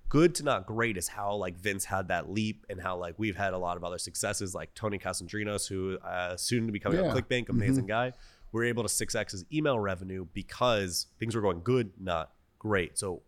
Good 0.09 0.35
to 0.35 0.43
not 0.43 0.67
great 0.67 0.95
is 0.97 1.07
how 1.07 1.33
like 1.35 1.57
Vince 1.57 1.85
had 1.85 2.09
that 2.09 2.29
leap 2.29 2.65
and 2.69 2.79
how 2.79 2.97
like 2.97 3.15
we've 3.17 3.35
had 3.35 3.53
a 3.53 3.57
lot 3.57 3.77
of 3.77 3.83
other 3.83 3.97
successes 3.97 4.53
like 4.53 4.75
Tony 4.75 4.99
Casandrinos, 4.99 5.67
who 5.67 5.97
uh, 5.99 6.37
soon 6.37 6.67
to 6.67 6.71
be 6.71 6.79
coming 6.79 6.99
Yeah. 6.99 7.09
on 7.11 7.15
ClickBank, 7.21 7.49
amazing 7.49 7.87
guy. 7.87 8.13
We're 8.51 8.65
able 8.65 8.83
to 8.83 8.89
6x 8.89 9.31
his 9.31 9.45
email 9.51 9.79
revenue 9.79 10.27
because 10.31 11.07
things 11.19 11.33
were 11.35 11.41
going 11.41 11.61
good, 11.63 11.93
not 11.99 12.31
great. 12.59 12.99
So 12.99 13.23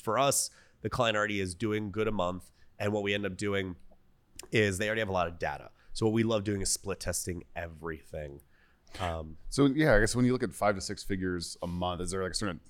for 0.00 0.16
us, 0.20 0.50
the 0.82 0.90
client 0.90 1.16
already 1.16 1.40
is 1.40 1.54
doing 1.54 1.90
good 1.90 2.08
a 2.08 2.12
month. 2.12 2.50
And 2.78 2.92
what 2.92 3.02
we 3.02 3.14
end 3.14 3.26
up 3.26 3.36
doing 3.36 3.76
is 4.52 4.78
they 4.78 4.86
already 4.86 5.00
have 5.00 5.08
a 5.08 5.12
lot 5.12 5.26
of 5.26 5.38
data. 5.38 5.70
So 5.92 6.06
what 6.06 6.12
we 6.12 6.22
love 6.22 6.44
doing 6.44 6.60
is 6.60 6.70
split 6.70 7.00
testing 7.00 7.42
everything. 7.56 8.40
Um, 9.00 9.36
So 9.50 9.66
yeah, 9.66 9.94
I 9.94 10.00
guess 10.00 10.14
when 10.14 10.24
you 10.24 10.32
look 10.32 10.42
at 10.42 10.54
five 10.54 10.74
to 10.76 10.80
six 10.80 11.02
figures 11.02 11.56
a 11.62 11.66
month, 11.66 12.00
is 12.00 12.10
there 12.12 12.22
like 12.22 12.32
a 12.32 12.34
certain 12.34 12.60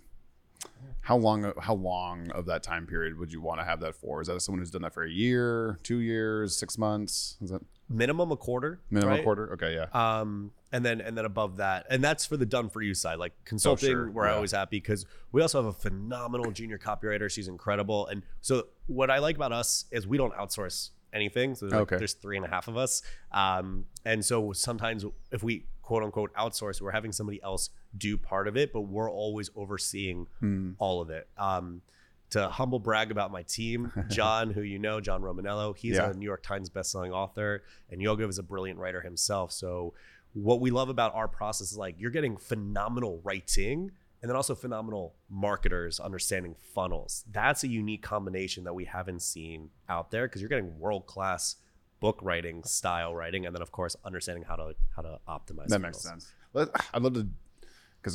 how 1.00 1.16
long 1.16 1.52
how 1.58 1.74
long 1.74 2.30
of 2.32 2.44
that 2.46 2.62
time 2.62 2.86
period 2.86 3.18
would 3.18 3.32
you 3.32 3.40
want 3.40 3.60
to 3.60 3.64
have 3.64 3.80
that 3.80 3.94
for? 3.94 4.20
Is 4.20 4.28
that 4.28 4.40
someone 4.40 4.58
who's 4.60 4.70
done 4.70 4.82
that 4.82 4.92
for 4.92 5.04
a 5.04 5.10
year, 5.10 5.78
two 5.82 5.98
years, 5.98 6.56
six 6.56 6.76
months? 6.76 7.36
Is 7.40 7.50
that 7.50 7.62
minimum 7.88 8.30
a 8.30 8.36
quarter. 8.36 8.80
minimum 8.90 9.14
right? 9.14 9.24
quarter? 9.24 9.52
Okay, 9.54 9.74
yeah. 9.74 9.86
Um, 10.20 10.52
and 10.70 10.84
then 10.84 11.00
and 11.00 11.16
then 11.16 11.24
above 11.24 11.56
that, 11.58 11.86
and 11.88 12.04
that's 12.04 12.26
for 12.26 12.36
the 12.36 12.44
done 12.44 12.68
for 12.68 12.82
you 12.82 12.92
side. 12.92 13.18
Like 13.18 13.32
consulting, 13.46 13.88
sure. 13.88 14.10
we're 14.10 14.26
Yeah. 14.26 14.34
always 14.34 14.52
happy 14.52 14.78
because 14.80 15.06
we 15.32 15.40
also 15.40 15.62
have 15.62 15.66
a 15.74 15.78
phenomenal 15.78 16.50
junior 16.52 16.76
copywriter. 16.78 17.30
She's 17.30 17.48
incredible. 17.48 18.06
And 18.08 18.22
so 18.42 18.66
what 18.86 19.10
I 19.10 19.18
like 19.18 19.36
about 19.36 19.52
us 19.52 19.86
is 19.90 20.06
we 20.06 20.18
don't 20.18 20.34
outsource 20.34 20.90
anything. 21.14 21.54
So 21.54 21.66
there's, 21.66 21.72
like, 21.72 21.82
Okay. 21.92 21.96
there's 21.96 22.12
three 22.12 22.36
and 22.36 22.44
a 22.44 22.50
half 22.50 22.68
of 22.68 22.76
us. 22.76 23.00
Um, 23.32 23.86
and 24.04 24.22
so 24.22 24.52
sometimes 24.52 25.06
if 25.32 25.42
we 25.42 25.64
quote 25.80 26.02
unquote 26.02 26.34
outsource, 26.34 26.82
we're 26.82 26.90
having 26.90 27.12
somebody 27.12 27.42
else 27.42 27.70
do 27.97 28.16
part 28.18 28.49
of 28.49 28.57
it, 28.57 28.73
but 28.73 28.83
we're 28.83 29.11
always 29.11 29.50
overseeing 29.57 30.26
Hmm. 30.40 30.73
all 30.78 31.00
of 31.00 31.11
it. 31.11 31.28
Um, 31.37 31.83
to 32.30 32.49
humble 32.49 32.78
brag 32.78 33.11
about 33.11 33.30
my 33.33 33.42
team, 33.42 33.90
John, 34.09 34.50
who 34.50 34.61
you 34.61 34.78
know, 34.78 35.00
John 35.00 35.23
Romanello, 35.23 35.75
he's 35.76 35.97
Yeah. 35.97 36.11
a 36.11 36.14
New 36.14 36.26
York 36.26 36.42
Times 36.42 36.68
bestselling 36.68 37.11
author, 37.12 37.62
and 37.90 38.02
Yoga 38.02 38.28
is 38.28 38.38
a 38.38 38.42
brilliant 38.42 38.78
writer 38.78 39.00
himself. 39.00 39.50
So, 39.52 39.95
what 40.35 40.61
we 40.61 40.71
love 40.71 40.90
about 40.90 41.14
our 41.14 41.26
process 41.26 41.73
is 41.73 41.78
like 41.78 41.95
you're 41.99 42.11
getting 42.11 42.37
phenomenal 42.37 43.21
writing 43.25 43.90
and 44.21 44.28
then 44.28 44.37
also 44.37 44.54
phenomenal 44.54 45.14
marketers 45.30 45.99
understanding 45.99 46.54
funnels. 46.75 47.25
That's 47.33 47.64
a 47.64 47.68
unique 47.68 48.02
combination 48.02 48.64
that 48.64 48.75
we 48.75 48.85
haven't 48.85 49.23
seen 49.23 49.71
out 49.88 50.11
there 50.11 50.26
because 50.28 50.42
you're 50.42 50.50
getting 50.50 50.78
world 50.78 51.07
class 51.07 51.57
book 52.00 52.18
writing, 52.21 52.62
style 52.64 53.14
writing, 53.14 53.47
and 53.47 53.54
then 53.54 53.62
of 53.62 53.73
course 53.73 53.97
understanding 54.04 54.45
how 54.45 54.57
to 54.57 54.75
how 54.95 55.02
to 55.02 55.18
optimize. 55.26 55.68
That 55.68 55.80
makes 55.80 56.00
sense. 56.00 56.30
I'd 56.54 57.02
love 57.02 57.14
to, 57.14 57.26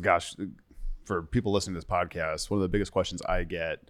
gosh, 0.02 0.34
for 1.04 1.22
people 1.22 1.52
listening 1.52 1.74
to 1.74 1.78
this 1.80 1.84
podcast, 1.88 2.50
one 2.50 2.58
of 2.58 2.62
the 2.62 2.68
biggest 2.68 2.92
questions 2.92 3.22
I 3.22 3.44
get 3.44 3.80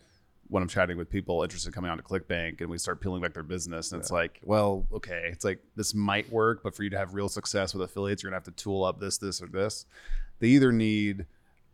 when 0.48 0.62
I'm 0.62 0.68
chatting 0.68 0.98
with 0.98 1.08
people 1.08 1.42
interested 1.42 1.68
in 1.68 1.72
coming 1.72 1.90
on 1.90 1.96
to 1.96 2.02
ClickBank 2.02 2.60
and 2.60 2.68
we 2.68 2.76
start 2.76 3.00
peeling 3.00 3.22
back 3.22 3.32
their 3.32 3.42
business, 3.42 3.92
and 3.92 4.00
it's 4.02 4.10
like, 4.10 4.40
well, 4.44 4.86
okay, 4.92 5.28
it's 5.32 5.44
like 5.44 5.60
this 5.76 5.94
might 5.94 6.30
work, 6.30 6.62
but 6.62 6.74
for 6.76 6.82
you 6.82 6.90
to 6.90 6.98
have 6.98 7.14
real 7.14 7.28
success 7.30 7.72
with 7.72 7.82
affiliates, 7.82 8.22
you're 8.22 8.30
gonna 8.30 8.36
have 8.36 8.44
to 8.44 8.50
tool 8.62 8.84
up 8.84 9.00
this, 9.00 9.16
this, 9.18 9.40
or 9.40 9.46
this. 9.46 9.86
They 10.40 10.48
either 10.48 10.70
need 10.72 11.24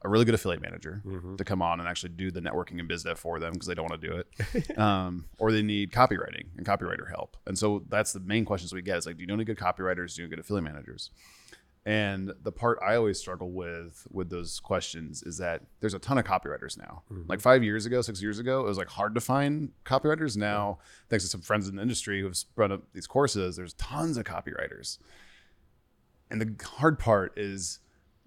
a 0.02 0.08
really 0.08 0.25
good 0.25 0.34
affiliate 0.34 0.62
manager 0.62 1.02
Mhm. 1.04 1.37
to 1.37 1.44
come 1.44 1.60
on 1.60 1.78
and 1.80 1.87
actually 1.88 2.10
do 2.10 2.30
the 2.30 2.40
networking 2.40 2.78
and 2.78 2.87
biz 2.88 3.02
dev 3.02 3.18
for 3.18 3.38
them 3.40 3.52
because 3.52 3.66
they 3.66 3.75
don't 3.75 3.90
want 3.90 4.00
to 4.00 4.08
do 4.08 4.14
it, 4.16 4.78
um, 4.78 5.25
or 5.38 5.50
they 5.52 5.62
need 5.62 5.90
copywriting 5.90 6.44
and 6.56 6.64
copywriter 6.64 7.08
help. 7.10 7.37
And 7.46 7.58
so 7.58 7.84
that's 7.88 8.12
the 8.12 8.20
main 8.20 8.44
questions 8.44 8.72
we 8.72 8.82
get: 8.82 8.99
is 8.99 9.06
like, 9.06 9.16
do 9.16 9.22
you 9.22 9.26
know 9.26 9.34
any 9.34 9.44
good 9.44 9.58
copywriters? 9.58 10.14
Do 10.14 10.22
you 10.22 10.28
know 10.28 10.30
good 10.30 10.38
affiliate 10.38 10.64
managers? 10.64 11.10
And 11.87 12.32
the 12.42 12.52
part 12.52 12.78
I 12.87 12.94
always 12.96 13.18
struggle 13.18 13.50
with 13.52 14.06
with 14.10 14.28
those 14.28 14.60
questions 14.60 15.22
is 15.22 15.38
that 15.38 15.62
there's 15.80 15.94
a 15.94 15.99
ton 15.99 16.18
of 16.18 16.26
copywriters 16.26 16.76
now. 16.76 17.04
Mm-hmm. 17.10 17.22
Like 17.26 17.40
five 17.40 17.64
years 17.64 17.87
ago, 17.87 18.02
six 18.02 18.20
years 18.20 18.38
ago, 18.38 18.60
it 18.60 18.66
was 18.66 18.76
like 18.76 18.88
hard 18.88 19.14
to 19.14 19.20
find 19.20 19.72
copywriters. 19.84 20.37
Now, 20.37 20.78
thanks 21.08 21.25
to 21.25 21.30
some 21.30 21.40
friends 21.40 21.68
in 21.68 21.76
the 21.76 21.82
industry 21.82 22.20
who've 22.20 22.37
run 22.54 22.70
up 22.70 22.82
these 22.92 23.06
courses, 23.06 23.56
there's 23.56 23.72
tons 23.75 24.18
of 24.18 24.25
copywriters. 24.25 24.99
And 26.30 26.40
the 26.40 26.64
hard 26.64 26.99
part 26.99 27.32
is 27.38 27.78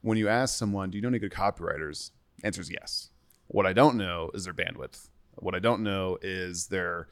when 0.01 0.17
you 0.17 0.27
ask 0.27 0.57
someone, 0.57 0.89
"Do 0.89 0.98
you 0.98 1.01
know 1.03 1.10
any 1.10 1.19
good 1.19 1.31
copywriters?" 1.31 2.10
Answer 2.43 2.62
is 2.62 2.72
yes. 2.72 3.12
What 3.48 3.67
I 3.67 3.74
don't 3.74 3.98
know 3.98 4.31
is 4.33 4.45
their 4.45 4.53
bandwidth. 4.53 5.10
What 5.36 5.53
I 5.53 5.60
don't 5.60 5.83
know 5.83 6.17
is 6.22 6.67
their 6.67 7.07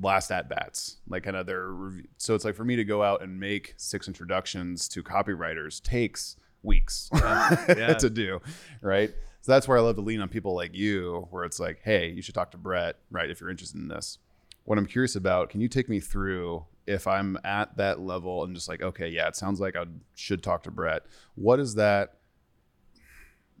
last 0.00 0.30
at 0.30 0.48
bats, 0.48 0.96
like 1.08 1.22
kind 1.24 1.36
of 1.36 1.46
their. 1.46 1.68
rev- 1.72 2.04
So 2.18 2.34
it's 2.34 2.44
like 2.44 2.54
for 2.54 2.64
me 2.64 2.76
to 2.76 2.84
go 2.84 3.02
out 3.02 3.22
and 3.22 3.38
make 3.38 3.74
six 3.76 4.06
introductions 4.08 4.88
to 4.88 5.02
copywriters 5.02 5.82
takes 5.82 6.36
weeks 6.62 7.08
Yeah. 7.14 7.94
to 7.94 8.10
do, 8.10 8.40
right? 8.82 9.10
So 9.40 9.52
that's 9.52 9.66
where 9.68 9.78
I 9.78 9.80
love 9.80 9.96
to 9.96 10.02
lean 10.02 10.20
on 10.20 10.28
people 10.28 10.54
like 10.54 10.74
you, 10.74 11.26
where 11.30 11.44
it's 11.44 11.60
like, 11.60 11.80
hey, 11.82 12.10
you 12.10 12.22
should 12.22 12.34
talk 12.34 12.50
to 12.50 12.58
Brett, 12.58 12.96
right? 13.10 13.30
If 13.30 13.40
you're 13.40 13.50
interested 13.50 13.80
in 13.80 13.88
this. 13.88 14.18
What 14.64 14.76
I'm 14.78 14.86
curious 14.86 15.16
about, 15.16 15.48
can 15.48 15.60
you 15.62 15.68
take 15.68 15.88
me 15.88 15.98
through 16.00 16.66
if 16.86 17.06
I'm 17.06 17.38
at 17.44 17.76
that 17.78 18.00
level 18.00 18.44
and 18.44 18.54
just 18.54 18.68
like, 18.68 18.82
okay, 18.82 19.08
yeah, 19.08 19.28
it 19.28 19.36
sounds 19.36 19.60
like 19.60 19.76
I 19.76 19.84
should 20.14 20.42
talk 20.42 20.62
to 20.64 20.70
Brett. 20.70 21.04
What 21.36 21.60
is 21.60 21.74
that? 21.76 22.14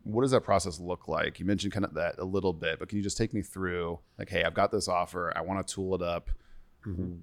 What 0.04 0.22
does 0.22 0.30
that 0.30 0.42
process 0.42 0.80
look 0.80 1.08
like? 1.08 1.38
You 1.38 1.44
mentioned 1.46 1.72
kind 1.72 1.84
of 1.84 1.94
that 1.94 2.16
a 2.18 2.24
little 2.24 2.52
bit, 2.52 2.78
but 2.78 2.88
can 2.88 2.96
you 2.96 3.04
just 3.04 3.16
take 3.18 3.34
me 3.34 3.42
through 3.42 3.98
like, 4.18 4.28
hey, 4.30 4.44
I've 4.44 4.54
got 4.54 4.70
this 4.72 4.88
offer. 4.88 5.32
I 5.36 5.42
want 5.42 5.66
to 5.66 5.74
tool 5.74 5.94
it 5.94 6.02
up. 6.02 6.30
Mm-hmm. 6.86 7.14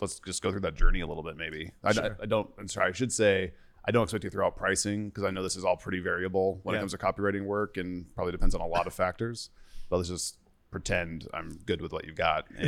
Let's 0.00 0.20
just 0.20 0.42
go 0.42 0.50
through 0.50 0.60
that 0.60 0.74
journey 0.74 1.00
a 1.00 1.06
little 1.06 1.22
bit, 1.22 1.36
maybe. 1.36 1.72
I, 1.84 1.90
I, 2.22 2.26
don't, 2.26 2.48
I'm 2.58 2.68
sorry, 2.68 2.88
I 2.90 2.92
should 2.92 3.12
say, 3.12 3.52
I 3.84 3.90
don't 3.90 4.04
expect 4.04 4.24
you 4.24 4.30
to 4.30 4.34
throw 4.34 4.46
out 4.46 4.56
pricing 4.56 5.08
because 5.08 5.24
I 5.24 5.30
know 5.30 5.42
this 5.42 5.56
is 5.56 5.64
all 5.64 5.76
pretty 5.76 6.00
variable 6.00 6.60
when 6.62 6.74
Yeah. 6.74 6.78
it 6.78 6.82
comes 6.82 6.92
to 6.92 6.98
copywriting 6.98 7.44
work 7.44 7.76
and 7.76 8.06
probably 8.14 8.32
depends 8.32 8.54
on 8.54 8.60
a 8.60 8.66
lot 8.66 8.86
of 8.86 8.94
factors. 8.94 9.50
But 9.88 9.96
let's 9.96 10.08
just 10.08 10.38
pretend 10.70 11.26
I'm 11.34 11.58
good 11.66 11.80
with 11.80 11.92
what 11.92 12.04
you've 12.04 12.16
got 12.16 12.46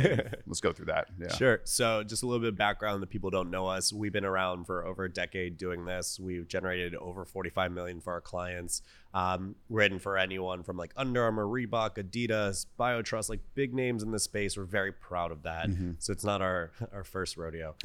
let's 0.47 0.59
go 0.59 0.71
through 0.71 0.87
that. 0.87 1.07
Yeah. 1.19 1.33
Sure. 1.33 1.61
So, 1.63 2.03
just 2.03 2.23
a 2.23 2.25
little 2.25 2.39
bit 2.39 2.49
of 2.49 2.57
background 2.57 3.01
that 3.01 3.09
people 3.09 3.29
don't 3.29 3.49
know 3.49 3.67
us. 3.67 3.93
We've 3.93 4.11
been 4.11 4.25
around 4.25 4.65
for 4.65 4.85
over 4.85 5.05
a 5.05 5.11
decade 5.11 5.57
doing 5.57 5.85
this. 5.85 6.19
We've 6.19 6.47
generated 6.47 6.95
over 6.95 7.25
45 7.25 7.71
million 7.71 8.01
for 8.01 8.13
our 8.13 8.21
clients. 8.21 8.81
Um, 9.13 9.55
written 9.69 9.99
for 9.99 10.17
anyone 10.17 10.63
from 10.63 10.75
like 10.75 10.91
Under 10.97 11.23
Armour, 11.23 11.45
Reebok, 11.45 11.97
Adidas, 11.97 12.65
BioTrust, 12.79 13.29
like 13.29 13.41
big 13.53 13.73
names 13.73 14.01
in 14.01 14.11
this 14.11 14.23
space. 14.23 14.57
We're 14.57 14.63
very 14.63 14.91
proud 14.91 15.31
of 15.31 15.43
that. 15.43 15.69
Mm-hmm. 15.69 15.91
So 15.99 16.11
it's 16.11 16.23
not 16.23 16.41
our 16.41 16.71
our 16.93 17.03
first 17.03 17.37
rodeo. 17.37 17.75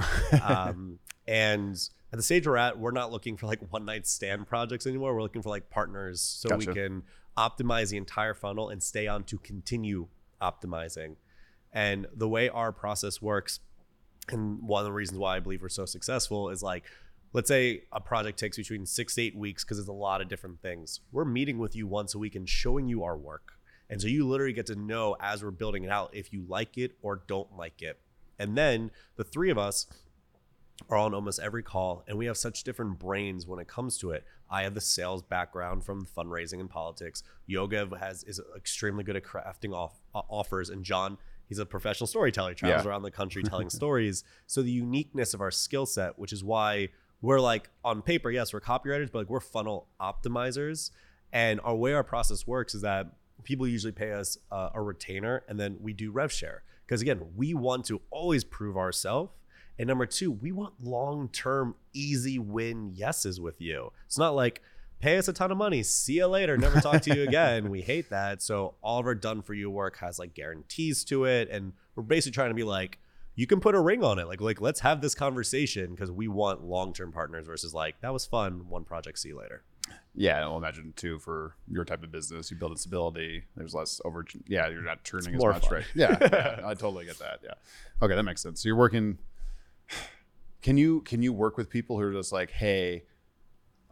um, 0.42 0.98
and 1.28 1.76
at 2.12 2.16
the 2.16 2.22
stage 2.22 2.46
we're 2.46 2.56
at, 2.56 2.78
we're 2.78 2.90
not 2.90 3.12
looking 3.12 3.36
for 3.36 3.46
like 3.46 3.60
one 3.70 3.84
night 3.84 4.06
stand 4.06 4.46
projects 4.46 4.86
anymore. 4.86 5.14
We're 5.14 5.22
looking 5.22 5.42
for 5.42 5.50
like 5.50 5.68
partners 5.68 6.20
so 6.20 6.56
we 6.56 6.66
can 6.66 7.02
optimize 7.38 7.90
the 7.90 7.96
entire 7.96 8.34
funnel 8.34 8.68
and 8.68 8.82
stay 8.82 9.06
on 9.06 9.22
to 9.24 9.38
continue 9.38 10.08
optimizing. 10.42 11.16
And 11.72 12.06
the 12.14 12.28
way 12.28 12.48
our 12.48 12.72
process 12.72 13.22
works, 13.22 13.60
and 14.28 14.60
one 14.62 14.80
of 14.80 14.84
the 14.84 14.92
reasons 14.92 15.18
why 15.18 15.36
I 15.36 15.40
believe 15.40 15.62
we're 15.62 15.68
so 15.68 15.86
successful 15.86 16.50
is 16.50 16.62
like, 16.62 16.84
let's 17.32 17.48
say 17.48 17.84
a 17.92 18.00
project 18.00 18.38
takes 18.38 18.56
between 18.56 18.86
six 18.86 19.14
to 19.14 19.22
eight 19.22 19.36
weeks 19.36 19.64
because 19.64 19.78
it's 19.78 19.88
a 19.88 19.92
lot 19.92 20.20
of 20.20 20.28
different 20.28 20.60
things. 20.60 21.00
We're 21.12 21.24
meeting 21.24 21.58
with 21.58 21.76
you 21.76 21.86
once 21.86 22.14
a 22.14 22.18
week 22.18 22.34
and 22.34 22.48
showing 22.48 22.88
you 22.88 23.04
our 23.04 23.16
work. 23.16 23.52
And 23.90 24.00
so 24.02 24.08
you 24.08 24.26
literally 24.26 24.52
get 24.52 24.66
to 24.66 24.74
know 24.74 25.16
as 25.20 25.42
we're 25.42 25.50
building 25.50 25.84
it 25.84 25.90
out 25.90 26.10
if 26.12 26.32
you 26.32 26.44
like 26.48 26.76
it 26.76 26.92
or 27.00 27.22
don't 27.26 27.56
like 27.56 27.80
it. 27.80 27.98
And 28.38 28.56
then 28.56 28.90
the 29.16 29.24
three 29.24 29.50
of 29.50 29.58
us 29.58 29.86
are 30.90 30.98
on 30.98 31.14
almost 31.14 31.40
every 31.40 31.62
call 31.62 32.04
and 32.06 32.16
we 32.16 32.26
have 32.26 32.36
such 32.36 32.62
different 32.64 32.98
brains 32.98 33.46
when 33.46 33.58
it 33.58 33.66
comes 33.66 33.98
to 33.98 34.10
it 34.10 34.24
i 34.50 34.62
have 34.62 34.74
the 34.74 34.80
sales 34.80 35.22
background 35.22 35.84
from 35.84 36.06
fundraising 36.06 36.60
and 36.60 36.70
politics. 36.70 37.22
Yoga 37.46 37.88
has 37.98 38.24
is 38.24 38.40
extremely 38.56 39.04
good 39.04 39.16
at 39.16 39.24
crafting 39.24 39.72
off, 39.74 39.94
uh, 40.14 40.22
offers. 40.28 40.70
And 40.70 40.84
john 40.84 41.18
he's 41.48 41.58
a 41.58 41.66
professional 41.66 42.06
storyteller 42.06 42.50
he 42.50 42.54
travels 42.54 42.84
Yeah. 42.84 42.90
around 42.90 43.02
the 43.02 43.10
country 43.10 43.42
telling 43.42 43.70
stories. 43.80 44.24
So 44.46 44.62
the 44.62 44.70
uniqueness 44.70 45.34
of 45.34 45.40
our 45.40 45.50
skill 45.50 45.86
set 45.86 46.18
which 46.18 46.32
is 46.32 46.42
why 46.44 46.88
we're 47.20 47.40
like 47.40 47.68
on 47.84 48.00
paper 48.02 48.30
yes 48.30 48.52
we're 48.52 48.60
copywriters 48.60 49.10
but 49.10 49.18
like 49.20 49.30
we're 49.30 49.40
funnel 49.40 49.88
optimizers. 50.00 50.90
And 51.32 51.60
our 51.62 51.74
way 51.74 51.92
our 51.92 52.04
process 52.04 52.46
works 52.46 52.74
is 52.74 52.82
that 52.82 53.06
people 53.44 53.66
usually 53.66 53.92
pay 53.92 54.12
us 54.12 54.38
uh, 54.50 54.70
a 54.74 54.80
retainer 54.82 55.44
and 55.48 55.58
then 55.60 55.76
we 55.80 55.92
do 55.92 56.10
rev 56.10 56.32
share. 56.32 56.62
Because 56.86 57.02
again 57.02 57.20
we 57.36 57.54
want 57.54 57.84
to 57.86 58.00
always 58.10 58.44
prove 58.44 58.76
ourselves 58.76 59.30
and 59.78 59.86
number 59.86 60.06
two, 60.06 60.30
we 60.30 60.52
want 60.52 60.74
long 60.82 61.28
term, 61.28 61.74
easy 61.92 62.38
win 62.38 62.94
yeses 62.94 63.40
with 63.40 63.60
you. 63.60 63.92
It's 64.06 64.18
not 64.18 64.34
like 64.34 64.62
pay 65.00 65.16
us 65.18 65.28
a 65.28 65.32
ton 65.32 65.52
of 65.52 65.58
money, 65.58 65.82
see 65.82 66.14
you 66.14 66.26
later, 66.26 66.56
never 66.56 66.80
talk 66.80 67.02
to 67.02 67.14
you 67.14 67.22
again. 67.22 67.70
we 67.70 67.82
hate 67.82 68.10
that. 68.10 68.42
So 68.42 68.74
all 68.82 68.98
of 68.98 69.06
our 69.06 69.14
done 69.14 69.42
for 69.42 69.54
you 69.54 69.70
work 69.70 69.98
has 69.98 70.18
like 70.18 70.34
guarantees 70.34 71.04
to 71.04 71.24
it. 71.24 71.48
And 71.50 71.72
we're 71.94 72.02
basically 72.02 72.34
trying 72.34 72.50
to 72.50 72.54
be 72.54 72.64
like, 72.64 72.98
you 73.36 73.46
can 73.46 73.60
put 73.60 73.76
a 73.76 73.80
ring 73.80 74.02
on 74.02 74.18
it. 74.18 74.26
Like, 74.26 74.40
like 74.40 74.60
let's 74.60 74.80
have 74.80 75.00
this 75.00 75.14
conversation 75.14 75.90
because 75.92 76.10
we 76.10 76.26
want 76.26 76.64
long 76.64 76.92
term 76.92 77.12
partners 77.12 77.46
versus 77.46 77.72
like, 77.72 78.00
that 78.00 78.12
was 78.12 78.26
fun, 78.26 78.68
one 78.68 78.84
project, 78.84 79.20
see 79.20 79.28
you 79.28 79.38
later. 79.38 79.62
Yeah, 80.14 80.40
I'll 80.40 80.56
imagine 80.56 80.92
too 80.96 81.18
for 81.20 81.54
your 81.70 81.84
type 81.84 82.02
of 82.02 82.10
business, 82.10 82.50
you 82.50 82.56
build 82.56 82.72
in 82.72 82.76
stability. 82.76 83.44
There's 83.56 83.74
less 83.74 84.00
over. 84.04 84.26
Yeah, 84.48 84.68
you're 84.68 84.82
not 84.82 85.04
turning 85.04 85.36
as 85.36 85.42
much, 85.42 85.68
fun. 85.68 85.74
right? 85.76 85.84
Yeah, 85.94 86.18
yeah, 86.20 86.60
I 86.66 86.74
totally 86.74 87.04
get 87.04 87.18
that. 87.20 87.38
Yeah, 87.44 87.54
okay, 88.02 88.16
that 88.16 88.24
makes 88.24 88.42
sense. 88.42 88.62
So 88.62 88.68
you're 88.68 88.76
working. 88.76 89.18
Can 90.62 90.76
you 90.76 91.00
can 91.02 91.22
you 91.22 91.32
work 91.32 91.56
with 91.56 91.70
people 91.70 91.96
who 91.96 92.02
are 92.02 92.12
just 92.12 92.32
like, 92.32 92.50
hey, 92.50 93.04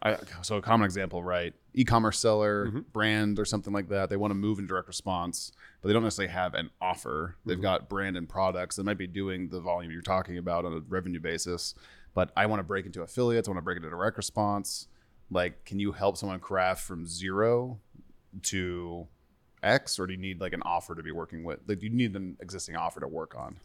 I, 0.01 0.17
so 0.43 0.57
a 0.57 0.61
common 0.61 0.85
example, 0.85 1.23
right? 1.23 1.53
E-commerce 1.73 2.19
seller, 2.19 2.67
Mm-hmm. 2.67 2.79
brand, 2.93 3.39
or 3.39 3.45
something 3.45 3.73
like 3.73 3.89
that. 3.89 4.09
They 4.09 4.17
want 4.17 4.31
to 4.31 4.35
move 4.35 4.59
in 4.59 4.67
direct 4.67 4.87
response, 4.87 5.51
but 5.81 5.87
they 5.87 5.93
don't 5.93 6.03
necessarily 6.03 6.33
have 6.33 6.53
an 6.53 6.69
offer. 6.81 7.35
Mm-hmm. 7.39 7.49
They've 7.49 7.61
got 7.61 7.89
brand 7.89 8.17
and 8.17 8.27
products. 8.27 8.75
They 8.75 8.83
might 8.83 8.97
be 8.97 9.07
doing 9.07 9.49
the 9.49 9.59
volume 9.59 9.91
you're 9.91 10.01
talking 10.01 10.37
about 10.37 10.65
on 10.65 10.73
a 10.73 10.79
revenue 10.87 11.19
basis, 11.19 11.73
but 12.13 12.31
I 12.35 12.45
want 12.45 12.59
to 12.59 12.63
break 12.63 12.85
into 12.85 13.01
affiliates. 13.01 13.47
I 13.47 13.51
want 13.51 13.57
to 13.59 13.63
break 13.63 13.77
into 13.77 13.89
direct 13.89 14.17
response. 14.17 14.87
Like, 15.31 15.65
can 15.65 15.79
you 15.79 15.91
help 15.93 16.17
someone 16.17 16.39
craft 16.39 16.83
from 16.83 17.05
zero 17.07 17.79
to 18.43 19.07
X, 19.63 19.97
or 19.99 20.05
do 20.07 20.13
you 20.13 20.19
need 20.19 20.39
like 20.39 20.53
an 20.53 20.61
offer 20.63 20.93
to 20.95 21.01
be 21.03 21.11
working 21.11 21.43
with? 21.43 21.59
Like, 21.67 21.79
do 21.79 21.85
you 21.87 21.91
need 21.93 22.15
an 22.15 22.37
existing 22.39 22.75
offer 22.75 22.99
to 22.99 23.07
work 23.07 23.35
on? 23.35 23.57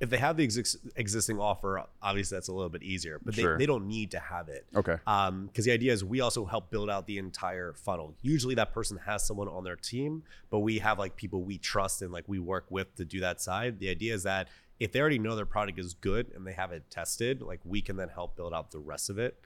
If 0.00 0.10
they 0.10 0.16
have 0.18 0.36
the 0.36 0.46
exis- 0.46 0.76
existing 0.96 1.38
offer, 1.38 1.84
obviously 2.02 2.36
that's 2.36 2.48
a 2.48 2.52
little 2.52 2.68
bit 2.68 2.82
easier, 2.82 3.20
but 3.24 3.34
Sure. 3.34 3.56
they, 3.56 3.62
they 3.62 3.66
don't 3.66 3.86
need 3.86 4.10
to 4.10 4.18
have 4.18 4.48
it. 4.48 4.66
Okay. 4.74 4.96
Um, 5.06 5.46
because 5.46 5.64
the 5.64 5.70
idea 5.72 5.92
is 5.92 6.04
we 6.04 6.20
also 6.20 6.44
help 6.44 6.70
build 6.70 6.90
out 6.90 7.06
the 7.06 7.18
entire 7.18 7.72
funnel. 7.74 8.14
Usually 8.22 8.54
that 8.56 8.72
person 8.72 8.98
has 9.06 9.24
someone 9.26 9.48
on 9.48 9.62
their 9.64 9.76
team, 9.76 10.24
but 10.50 10.60
we 10.60 10.78
have 10.80 10.98
like 10.98 11.16
people 11.16 11.42
we 11.42 11.58
trust 11.58 12.02
and 12.02 12.12
like 12.12 12.24
we 12.26 12.38
work 12.38 12.66
with 12.70 12.94
to 12.96 13.04
do 13.04 13.20
that 13.20 13.40
side. 13.40 13.78
The 13.78 13.88
idea 13.88 14.14
is 14.14 14.24
that 14.24 14.48
if 14.80 14.90
they 14.90 15.00
already 15.00 15.20
know 15.20 15.36
their 15.36 15.46
product 15.46 15.78
is 15.78 15.94
good 15.94 16.32
and 16.34 16.44
they 16.46 16.52
have 16.52 16.72
it 16.72 16.82
tested, 16.90 17.40
like 17.40 17.60
we 17.64 17.80
can 17.80 17.96
then 17.96 18.08
help 18.08 18.34
build 18.36 18.52
out 18.52 18.72
the 18.72 18.80
rest 18.80 19.08
of 19.10 19.18
it. 19.18 19.38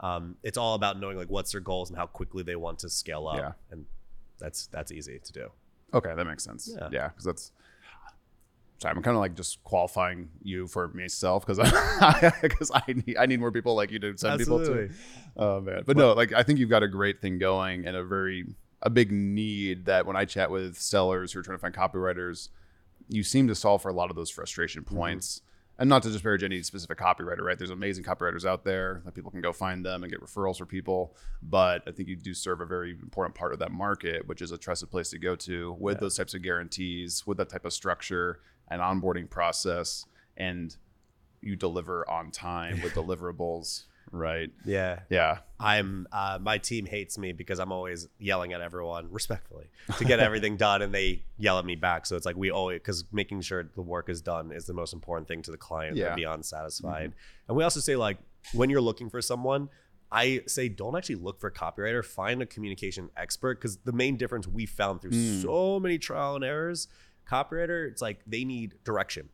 Um, 0.00 0.36
it's 0.42 0.58
all 0.58 0.74
about 0.74 0.98
knowing 0.98 1.16
like 1.16 1.30
what's 1.30 1.52
their 1.52 1.60
goals 1.60 1.88
and 1.90 1.96
how 1.96 2.06
quickly 2.06 2.42
they 2.42 2.56
want 2.56 2.80
to 2.80 2.90
scale 2.90 3.28
up. 3.28 3.36
Yeah. 3.36 3.52
And 3.70 3.86
that's 4.40 4.66
that's 4.66 4.90
easy 4.90 5.20
to 5.22 5.32
do. 5.32 5.48
Okay, 5.94 6.12
that 6.14 6.24
makes 6.26 6.42
sense. 6.42 6.68
Yeah. 6.76 6.88
Yeah, 6.90 7.08
because 7.08 7.24
that's. 7.24 7.52
Sorry, 8.82 8.96
I'm 8.96 9.02
kind 9.02 9.16
of 9.16 9.20
like 9.20 9.36
just 9.36 9.62
qualifying 9.62 10.28
you 10.42 10.66
for 10.66 10.88
myself 10.88 11.46
because 11.46 11.60
I 11.62 12.32
because 12.42 12.72
I 12.74 12.82
need 12.88 13.16
I 13.16 13.26
need 13.26 13.38
more 13.38 13.52
people 13.52 13.76
like 13.76 13.92
you 13.92 14.00
to 14.00 14.18
send 14.18 14.40
people 14.40 14.58
Absolutely. 14.58 14.88
to. 14.88 14.94
Oh 15.36 15.60
man, 15.60 15.84
but 15.86 15.96
no, 15.96 16.14
like 16.14 16.32
I 16.32 16.42
think 16.42 16.58
you've 16.58 16.68
got 16.68 16.82
a 16.82 16.88
great 16.88 17.20
thing 17.20 17.38
going 17.38 17.86
and 17.86 17.96
a 17.96 18.02
very 18.02 18.44
a 18.82 18.90
big 18.90 19.12
need 19.12 19.84
that 19.84 20.04
when 20.04 20.16
I 20.16 20.24
chat 20.24 20.50
with 20.50 20.76
sellers 20.76 21.32
who 21.32 21.38
are 21.38 21.42
trying 21.42 21.58
to 21.58 21.60
find 21.60 21.72
copywriters, 21.72 22.48
you 23.08 23.22
seem 23.22 23.46
to 23.46 23.54
solve 23.54 23.82
for 23.82 23.88
a 23.88 23.94
lot 23.94 24.10
of 24.10 24.16
those 24.16 24.30
frustration 24.30 24.82
mm-hmm. 24.82 24.96
points. 24.96 25.42
And 25.78 25.88
not 25.88 26.02
to 26.02 26.10
disparage 26.10 26.44
any 26.44 26.62
specific 26.62 26.98
copywriter, 26.98 27.40
right? 27.40 27.58
There's 27.58 27.70
amazing 27.70 28.04
copywriters 28.04 28.44
out 28.44 28.62
there 28.62 29.00
that 29.04 29.14
people 29.14 29.30
can 29.30 29.40
go 29.40 29.52
find 29.52 29.84
them 29.84 30.04
and 30.04 30.12
get 30.12 30.20
referrals 30.20 30.58
for 30.58 30.66
people. 30.66 31.16
But 31.42 31.82
I 31.88 31.92
think 31.92 32.08
you 32.08 32.14
do 32.14 32.34
serve 32.34 32.60
a 32.60 32.66
very 32.66 32.90
important 32.90 33.34
part 33.34 33.52
of 33.52 33.58
that 33.60 33.72
market, 33.72 34.28
which 34.28 34.42
is 34.42 34.52
a 34.52 34.58
trusted 34.58 34.90
place 34.90 35.10
to 35.10 35.18
go 35.18 35.34
to 35.36 35.74
with 35.80 35.98
those 35.98 36.16
types 36.16 36.34
of 36.34 36.42
guarantees, 36.42 37.26
with 37.26 37.38
that 37.38 37.48
type 37.48 37.64
of 37.64 37.72
structure 37.72 38.40
and 38.72 38.80
onboarding 38.80 39.28
process. 39.28 40.04
And 40.36 40.74
you 41.40 41.56
deliver 41.56 42.08
on 42.08 42.30
time 42.30 42.80
with 42.82 42.94
deliverables, 43.00 43.84
right? 44.10 44.50
Yeah. 44.64 45.00
Yeah. 45.10 45.38
I'm 45.60 46.06
uh, 46.12 46.38
my 46.40 46.58
team 46.58 46.86
hates 46.86 47.18
me 47.18 47.32
because 47.32 47.58
I'm 47.58 47.70
always 47.72 48.08
yelling 48.18 48.52
at 48.52 48.60
everyone 48.60 49.08
respectfully 49.10 49.66
to 49.98 50.04
get 50.04 50.18
everything 50.20 50.56
done, 50.56 50.82
and 50.82 50.92
they 50.94 51.22
yell 51.38 51.58
at 51.58 51.64
me 51.64 51.76
back. 51.76 52.06
So 52.06 52.16
it's 52.16 52.26
like 52.26 52.36
we 52.36 52.50
always 52.50 52.76
because 52.76 53.04
making 53.12 53.40
sure 53.42 53.62
the 53.74 53.82
work 53.82 54.08
is 54.08 54.20
done 54.22 54.52
is 54.52 54.66
the 54.66 54.72
most 54.74 54.92
important 54.92 55.28
thing 55.28 55.42
to 55.42 55.50
the 55.50 55.56
client. 55.56 55.96
Yeah. 55.96 56.06
They're 56.06 56.16
beyond 56.16 56.44
satisfied, 56.44 57.12
and 57.48 57.56
we 57.56 57.62
also 57.64 57.80
say 57.80 57.96
like 57.96 58.18
when 58.54 58.70
you're 58.70 58.80
looking 58.80 59.10
for 59.10 59.20
someone. 59.22 59.68
I 60.14 60.42
say 60.46 60.68
don't 60.68 60.94
actually 60.94 61.14
look 61.14 61.40
for 61.40 61.46
a 61.46 61.50
copywriter. 61.50 62.04
Find 62.04 62.42
a 62.42 62.46
communication 62.46 63.08
expert 63.16 63.58
because 63.58 63.78
the 63.78 63.92
main 63.92 64.18
difference 64.18 64.46
we 64.46 64.66
found 64.66 65.00
through 65.00 65.12
Mm. 65.12 65.40
so 65.40 65.80
many 65.80 65.96
trial 65.96 66.34
and 66.34 66.44
errors, 66.44 66.86
copywriter, 67.30 67.88
it's 67.88 68.02
like 68.02 68.20
they 68.26 68.44
need 68.44 68.74
direction. 68.84 69.28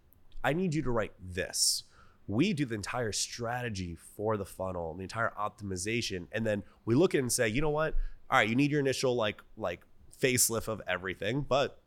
I 0.45 0.53
need 0.53 0.75
you 0.75 0.83
to 0.83 0.91
write 0.91 1.13
this 1.21 1.85
we 2.29 2.53
do 2.53 2.67
the 2.67 2.75
entire 2.75 3.11
strategy 3.11 3.97
for 4.15 4.37
the 4.37 4.45
funnel 4.45 4.95
the 4.95 5.03
entire 5.03 5.33
optimization 5.41 6.27
and 6.31 6.47
then 6.47 6.63
we 6.85 6.95
look 6.95 7.15
at 7.15 7.19
it 7.19 7.23
and 7.23 7.33
say 7.33 7.49
you 7.49 7.61
know 7.61 7.71
what 7.71 7.95
all 8.31 8.39
right 8.39 8.49
you 8.49 8.55
need 8.55 8.71
your 8.71 8.81
initial 8.81 9.17
like 9.17 9.43
like 9.57 9.81
facelift 10.23 10.69
of 10.69 10.81
everything 10.87 11.41
but 11.41 11.81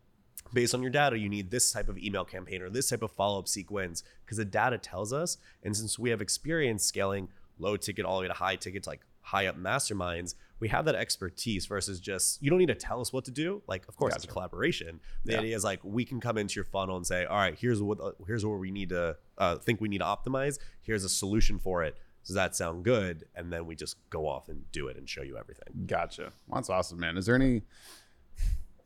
based 0.51 0.73
on 0.73 0.81
your 0.81 0.91
data 0.91 1.17
you 1.17 1.29
need 1.29 1.51
this 1.51 1.71
type 1.71 1.87
of 1.87 1.97
email 1.97 2.25
campaign 2.25 2.61
or 2.61 2.69
this 2.69 2.89
type 2.89 3.03
of 3.03 3.11
follow-up 3.11 3.47
sequence 3.47 4.03
because 4.25 4.37
the 4.37 4.45
data 4.45 4.77
tells 4.77 5.13
us 5.13 5.37
and 5.63 5.77
since 5.77 5.99
we 5.99 6.09
have 6.09 6.21
experience 6.21 6.83
scaling 6.83 7.29
low 7.59 7.77
ticket 7.77 8.03
all 8.03 8.17
the 8.17 8.23
way 8.23 8.27
to 8.27 8.33
high 8.33 8.55
tickets 8.55 8.87
like 8.87 9.01
high 9.21 9.45
up 9.45 9.57
masterminds 9.57 10.33
we 10.61 10.69
have 10.69 10.85
that 10.85 10.95
expertise 10.95 11.65
versus 11.65 11.99
just 11.99 12.41
you 12.41 12.49
don't 12.49 12.59
need 12.59 12.67
to 12.67 12.75
tell 12.75 13.01
us 13.01 13.11
what 13.11 13.25
to 13.25 13.31
do 13.31 13.61
like 13.67 13.85
of 13.89 13.97
course 13.97 14.15
it's 14.15 14.23
a 14.23 14.27
collaboration 14.27 15.01
the 15.25 15.33
Yeah. 15.33 15.39
idea 15.39 15.55
is 15.57 15.63
like 15.65 15.79
we 15.83 16.05
can 16.05 16.21
come 16.21 16.37
into 16.37 16.55
your 16.55 16.63
funnel 16.63 16.95
and 16.95 17.05
say 17.05 17.25
all 17.25 17.35
right 17.37 17.57
here's 17.59 17.81
what 17.81 17.99
uh, 17.99 18.11
here's 18.27 18.45
where 18.45 18.57
we 18.57 18.71
need 18.71 18.89
to 18.89 19.17
uh, 19.37 19.57
think 19.57 19.81
we 19.81 19.89
need 19.89 19.97
to 19.97 20.05
optimize 20.05 20.57
here's 20.81 21.03
a 21.03 21.09
solution 21.09 21.59
for 21.59 21.83
it 21.83 21.97
does 22.25 22.35
that 22.35 22.55
sound 22.55 22.85
good 22.85 23.25
and 23.35 23.51
then 23.51 23.65
we 23.65 23.75
just 23.75 23.97
go 24.11 24.27
off 24.27 24.47
and 24.47 24.71
do 24.71 24.87
it 24.87 24.95
and 24.95 25.09
show 25.09 25.23
you 25.23 25.35
everything 25.37 25.85
Gotcha. 25.87 26.31
Well, 26.47 26.55
that's 26.61 26.69
awesome, 26.69 26.99
man. 26.99 27.17
Is 27.17 27.25
there 27.25 27.35
any? 27.35 27.63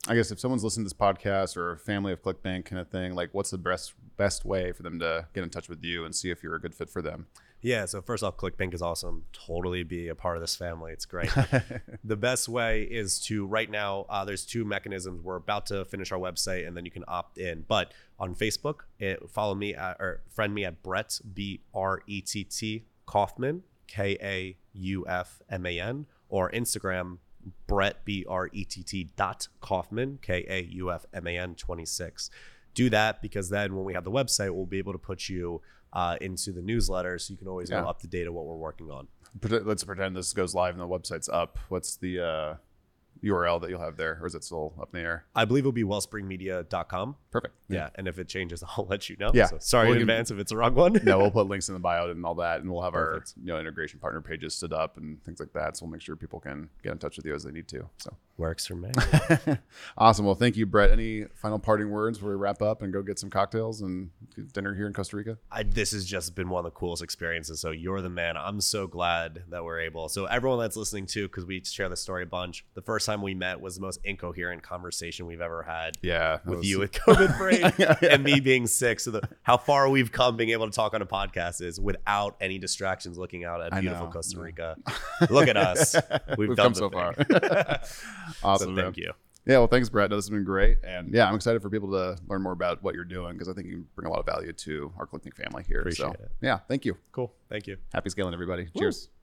I 0.08 0.14
guess 0.16 0.32
if 0.32 0.40
someone's 0.40 0.64
listening 0.64 0.86
to 0.86 0.90
this 0.90 0.94
podcast 1.00 1.58
or 1.58 1.72
a 1.72 1.78
family 1.80 2.14
of 2.14 2.22
ClickBank 2.22 2.66
kind 2.66 2.80
of 2.80 2.90
thing, 2.90 3.16
like 3.16 3.34
what's 3.34 3.50
the 3.50 3.58
best 3.58 3.94
best 4.18 4.46
way 4.46 4.72
for 4.72 4.84
them 4.84 5.00
to 5.00 5.28
get 5.34 5.44
in 5.44 5.50
touch 5.50 5.68
with 5.68 5.84
you 5.84 6.06
and 6.06 6.16
see 6.16 6.30
if 6.30 6.44
you're 6.44 6.56
a 6.56 6.62
good 6.62 6.76
fit 6.76 6.90
for 6.90 7.02
them? 7.02 7.26
Yeah, 7.66 7.86
so 7.86 8.00
first 8.00 8.24
off, 8.24 8.38
ClickBank 8.38 8.76
is 8.76 8.84
awesome. 8.84 9.24
Totally 9.34 9.82
be 9.82 10.10
a 10.10 10.14
part 10.14 10.38
of 10.38 10.42
this 10.42 10.56
family. 10.56 10.92
It's 10.92 11.08
great. 11.08 11.32
the 12.04 12.16
best 12.16 12.48
way 12.48 12.84
is 12.84 13.20
to 13.22 13.48
right 13.48 13.72
now, 13.72 14.06
uh, 14.08 14.24
there's 14.24 14.46
two 14.46 14.64
mechanisms. 14.64 15.24
We're 15.24 15.38
about 15.38 15.66
to 15.68 15.84
finish 15.84 16.12
our 16.12 16.20
website 16.20 16.68
and 16.68 16.78
then 16.78 16.86
you 16.86 16.92
can 16.92 17.04
opt 17.08 17.40
in. 17.40 17.66
But 17.68 17.92
on 18.20 18.36
Facebook, 18.36 18.82
it, 19.00 19.32
follow 19.32 19.56
me 19.56 19.74
at, 19.74 19.98
or 20.00 20.22
friend 20.30 20.54
me 20.54 20.64
at 20.64 20.84
Brett, 20.84 21.20
B 21.34 21.62
R 21.74 22.04
E 22.06 22.22
T 22.22 22.44
T 22.44 22.86
Kaufman, 23.08 23.64
K 23.88 24.16
A 24.22 24.58
U 24.74 25.08
F 25.08 25.42
M 25.50 25.66
A 25.66 25.80
N, 25.80 26.06
or 26.30 26.52
Instagram, 26.52 27.18
Brett, 27.66 28.06
B 28.06 28.28
R 28.30 28.48
E 28.54 28.64
T 28.64 28.84
T 28.84 29.10
dot 29.16 29.48
Kaufman, 29.60 30.20
K 30.22 30.46
A 30.48 30.62
U 30.72 30.92
F 30.92 31.08
M 31.16 31.26
A 31.26 31.36
N 31.36 31.56
26. 31.56 32.30
Do 32.76 32.92
that 32.92 33.24
because 33.24 33.50
then 33.50 33.76
when 33.76 33.86
we 33.86 33.96
have 33.96 34.04
the 34.04 34.12
website, 34.12 34.54
we'll 34.54 34.68
be 34.68 34.78
able 34.78 34.92
to 34.92 35.00
put 35.00 35.30
you 35.30 35.62
uh, 35.94 36.18
into 36.22 36.52
the 36.52 36.62
newsletter 36.62 37.18
so 37.20 37.32
you 37.32 37.38
can 37.38 37.48
always 37.48 37.70
Yeah. 37.70 37.82
know 37.82 37.88
up 37.90 38.00
to 38.02 38.08
date 38.08 38.28
of 38.28 38.34
what 38.34 38.46
we're 38.46 38.56
working 38.56 38.90
on. 38.92 39.08
Let's 39.42 39.84
pretend 39.84 40.16
this 40.16 40.32
goes 40.34 40.54
live 40.56 40.74
and 40.76 40.82
the 40.82 40.88
website's 40.88 41.28
up. 41.30 41.58
What's 41.70 41.96
the 41.98 42.20
uh, 42.20 42.56
URL 43.24 43.62
that 43.62 43.70
you'll 43.70 43.82
have 43.82 43.98
there, 43.98 44.20
or 44.22 44.28
is 44.28 44.36
it 44.36 44.44
still 44.44 44.74
up 44.80 44.90
in 44.94 45.00
the 45.00 45.06
air? 45.06 45.26
I 45.36 45.46
believe 45.46 45.64
it'll 45.64 45.72
be 45.72 45.84
wellspringmedia.com. 45.84 47.16
Perfect. 47.32 47.56
Yeah. 47.68 47.90
And 47.96 48.08
if 48.08 48.20
it 48.20 48.28
changes, 48.28 48.64
I'll 48.78 48.86
let 48.86 49.10
you 49.10 49.18
know. 49.20 49.32
Yeah. 49.34 49.48
So 49.48 49.58
sorry 49.60 49.88
We'll 49.88 49.98
in 49.98 50.02
advance 50.04 50.32
if 50.32 50.40
it's 50.40 50.52
the 50.52 50.58
wrong 50.58 50.76
one. 50.76 51.00
no, 51.04 51.20
we'll 51.20 51.32
put 51.32 51.48
links 51.48 51.68
in 51.68 51.74
the 51.74 51.80
bio 51.80 52.10
and 52.10 52.26
all 52.26 52.36
that, 52.36 52.62
and 52.62 52.72
we'll 52.72 52.82
have 52.82 52.94
Perfect. 52.94 53.34
our 53.38 53.42
you 53.42 53.48
know 53.48 53.60
integration 53.60 54.00
partner 54.00 54.22
pages 54.22 54.56
stood 54.56 54.74
up 54.74 54.98
and 54.98 55.24
things 55.24 55.40
like 55.40 55.54
that. 55.54 55.78
So 55.78 55.86
we'll 55.86 55.92
make 55.92 56.02
sure 56.02 56.16
people 56.16 56.40
can 56.40 56.70
get 56.84 56.92
in 56.92 56.98
touch 56.98 57.18
with 57.18 57.26
you 57.26 57.34
as 57.34 57.44
they 57.44 57.52
need 57.52 57.68
to. 57.70 57.90
So 57.98 58.16
Works 58.38 58.68
for 58.68 58.76
me. 58.76 58.92
awesome. 59.98 60.26
Well, 60.26 60.36
thank 60.36 60.58
you, 60.58 60.66
Brett. 60.66 60.92
Any 60.92 61.24
final 61.36 61.58
parting 61.58 61.90
words 61.90 62.18
before 62.18 62.32
we 62.32 62.36
wrap 62.36 62.62
up 62.62 62.82
and 62.82 62.92
go 62.92 63.02
get 63.02 63.18
some 63.18 63.30
cocktails 63.30 63.82
and 63.82 64.10
dinner 64.52 64.76
here 64.76 64.88
in 64.88 64.94
Costa 64.94 65.16
Rica? 65.16 65.38
I, 65.50 65.64
this 65.64 65.92
has 65.92 66.04
just 66.04 66.36
been 66.36 66.50
one 66.50 66.66
of 66.66 66.66
the 66.66 66.78
coolest 66.78 67.02
experiences. 67.02 67.62
So 67.62 67.72
you're 67.72 68.02
the 68.02 68.10
man. 68.10 68.36
I'm 68.36 68.60
so 68.60 68.88
glad 68.88 69.44
that 69.50 69.64
we're 69.64 69.80
able. 69.80 70.10
So 70.10 70.26
everyone 70.26 70.60
that's 70.60 70.76
listening 70.76 71.06
too, 71.06 71.30
because 71.30 71.46
we 71.46 71.64
share 71.64 71.88
the 71.88 71.96
story 71.96 72.24
a 72.24 72.26
bunch. 72.26 72.66
The 72.74 72.82
first 72.82 73.05
time 73.06 73.22
we 73.22 73.34
met 73.34 73.60
was 73.62 73.76
the 73.76 73.82
most 73.82 74.00
incoherent 74.04 74.64
conversation 74.64 75.26
we've 75.26 75.42
ever 75.42 75.64
had. 75.64 75.98
Yeah, 76.02 76.40
With 76.46 76.60
was- 76.60 76.70
you 76.70 76.80
with 76.80 76.92
COVID 76.92 77.38
brain 77.38 77.98
and 78.12 78.24
me 78.24 78.40
being 78.40 78.68
sick. 78.68 79.00
So 79.00 79.12
the, 79.12 79.30
how 79.44 79.58
far 79.58 79.90
we've 79.90 80.12
come 80.12 80.36
being 80.38 80.50
able 80.52 80.66
to 80.70 80.72
talk 80.76 80.94
on 80.94 81.02
a 81.02 81.06
podcast 81.06 81.62
is 81.62 81.80
without 81.80 82.36
any 82.42 82.58
distractions 82.58 83.18
looking 83.18 83.44
out 83.44 83.62
at 83.62 83.80
beautiful 83.80 84.08
Costa. 84.08 84.40
Rica. 84.40 84.76
Look 85.30 85.48
at 85.48 85.58
us. 85.58 85.96
We've, 86.38 86.50
We've 86.50 86.58
done 86.58 86.74
come 86.74 86.74
so 86.74 86.90
thing. 86.90 87.00
far. 87.00 87.82
awesome. 88.44 88.68
so 88.70 88.72
man. 88.72 88.86
thank 88.86 88.98
you. 88.98 89.12
Yeah, 89.48 89.60
well, 89.60 89.68
thanks, 89.68 89.90
Brett. 89.90 90.10
No, 90.10 90.16
This 90.16 90.26
has 90.26 90.32
been 90.32 90.44
great, 90.44 90.80
and 90.84 91.14
yeah, 91.14 91.28
I'm 91.30 91.36
excited 91.36 91.62
for 91.62 91.70
people 91.70 91.92
to 91.92 92.18
learn 92.28 92.42
more 92.42 92.54
about 92.54 92.82
what 92.82 92.96
you're 92.96 93.04
doing 93.04 93.34
because 93.34 93.48
I 93.48 93.54
think 93.54 93.68
you 93.68 93.86
bring 93.96 94.08
a 94.08 94.10
lot 94.10 94.18
of 94.20 94.26
value 94.26 94.52
to 94.52 94.92
our 94.98 95.06
ClickBank 95.06 95.36
family 95.36 95.64
here. 95.68 95.82
Appreciate 95.82 96.06
so, 96.08 96.12
it. 96.14 96.32
yeah, 96.42 96.60
thank 96.68 96.84
you. 96.84 96.98
Cool. 97.12 97.32
Thank 97.48 97.68
you. 97.68 97.78
Happy 97.94 98.10
scaling, 98.10 98.34
everybody. 98.34 98.68
Cheers. 98.76 99.10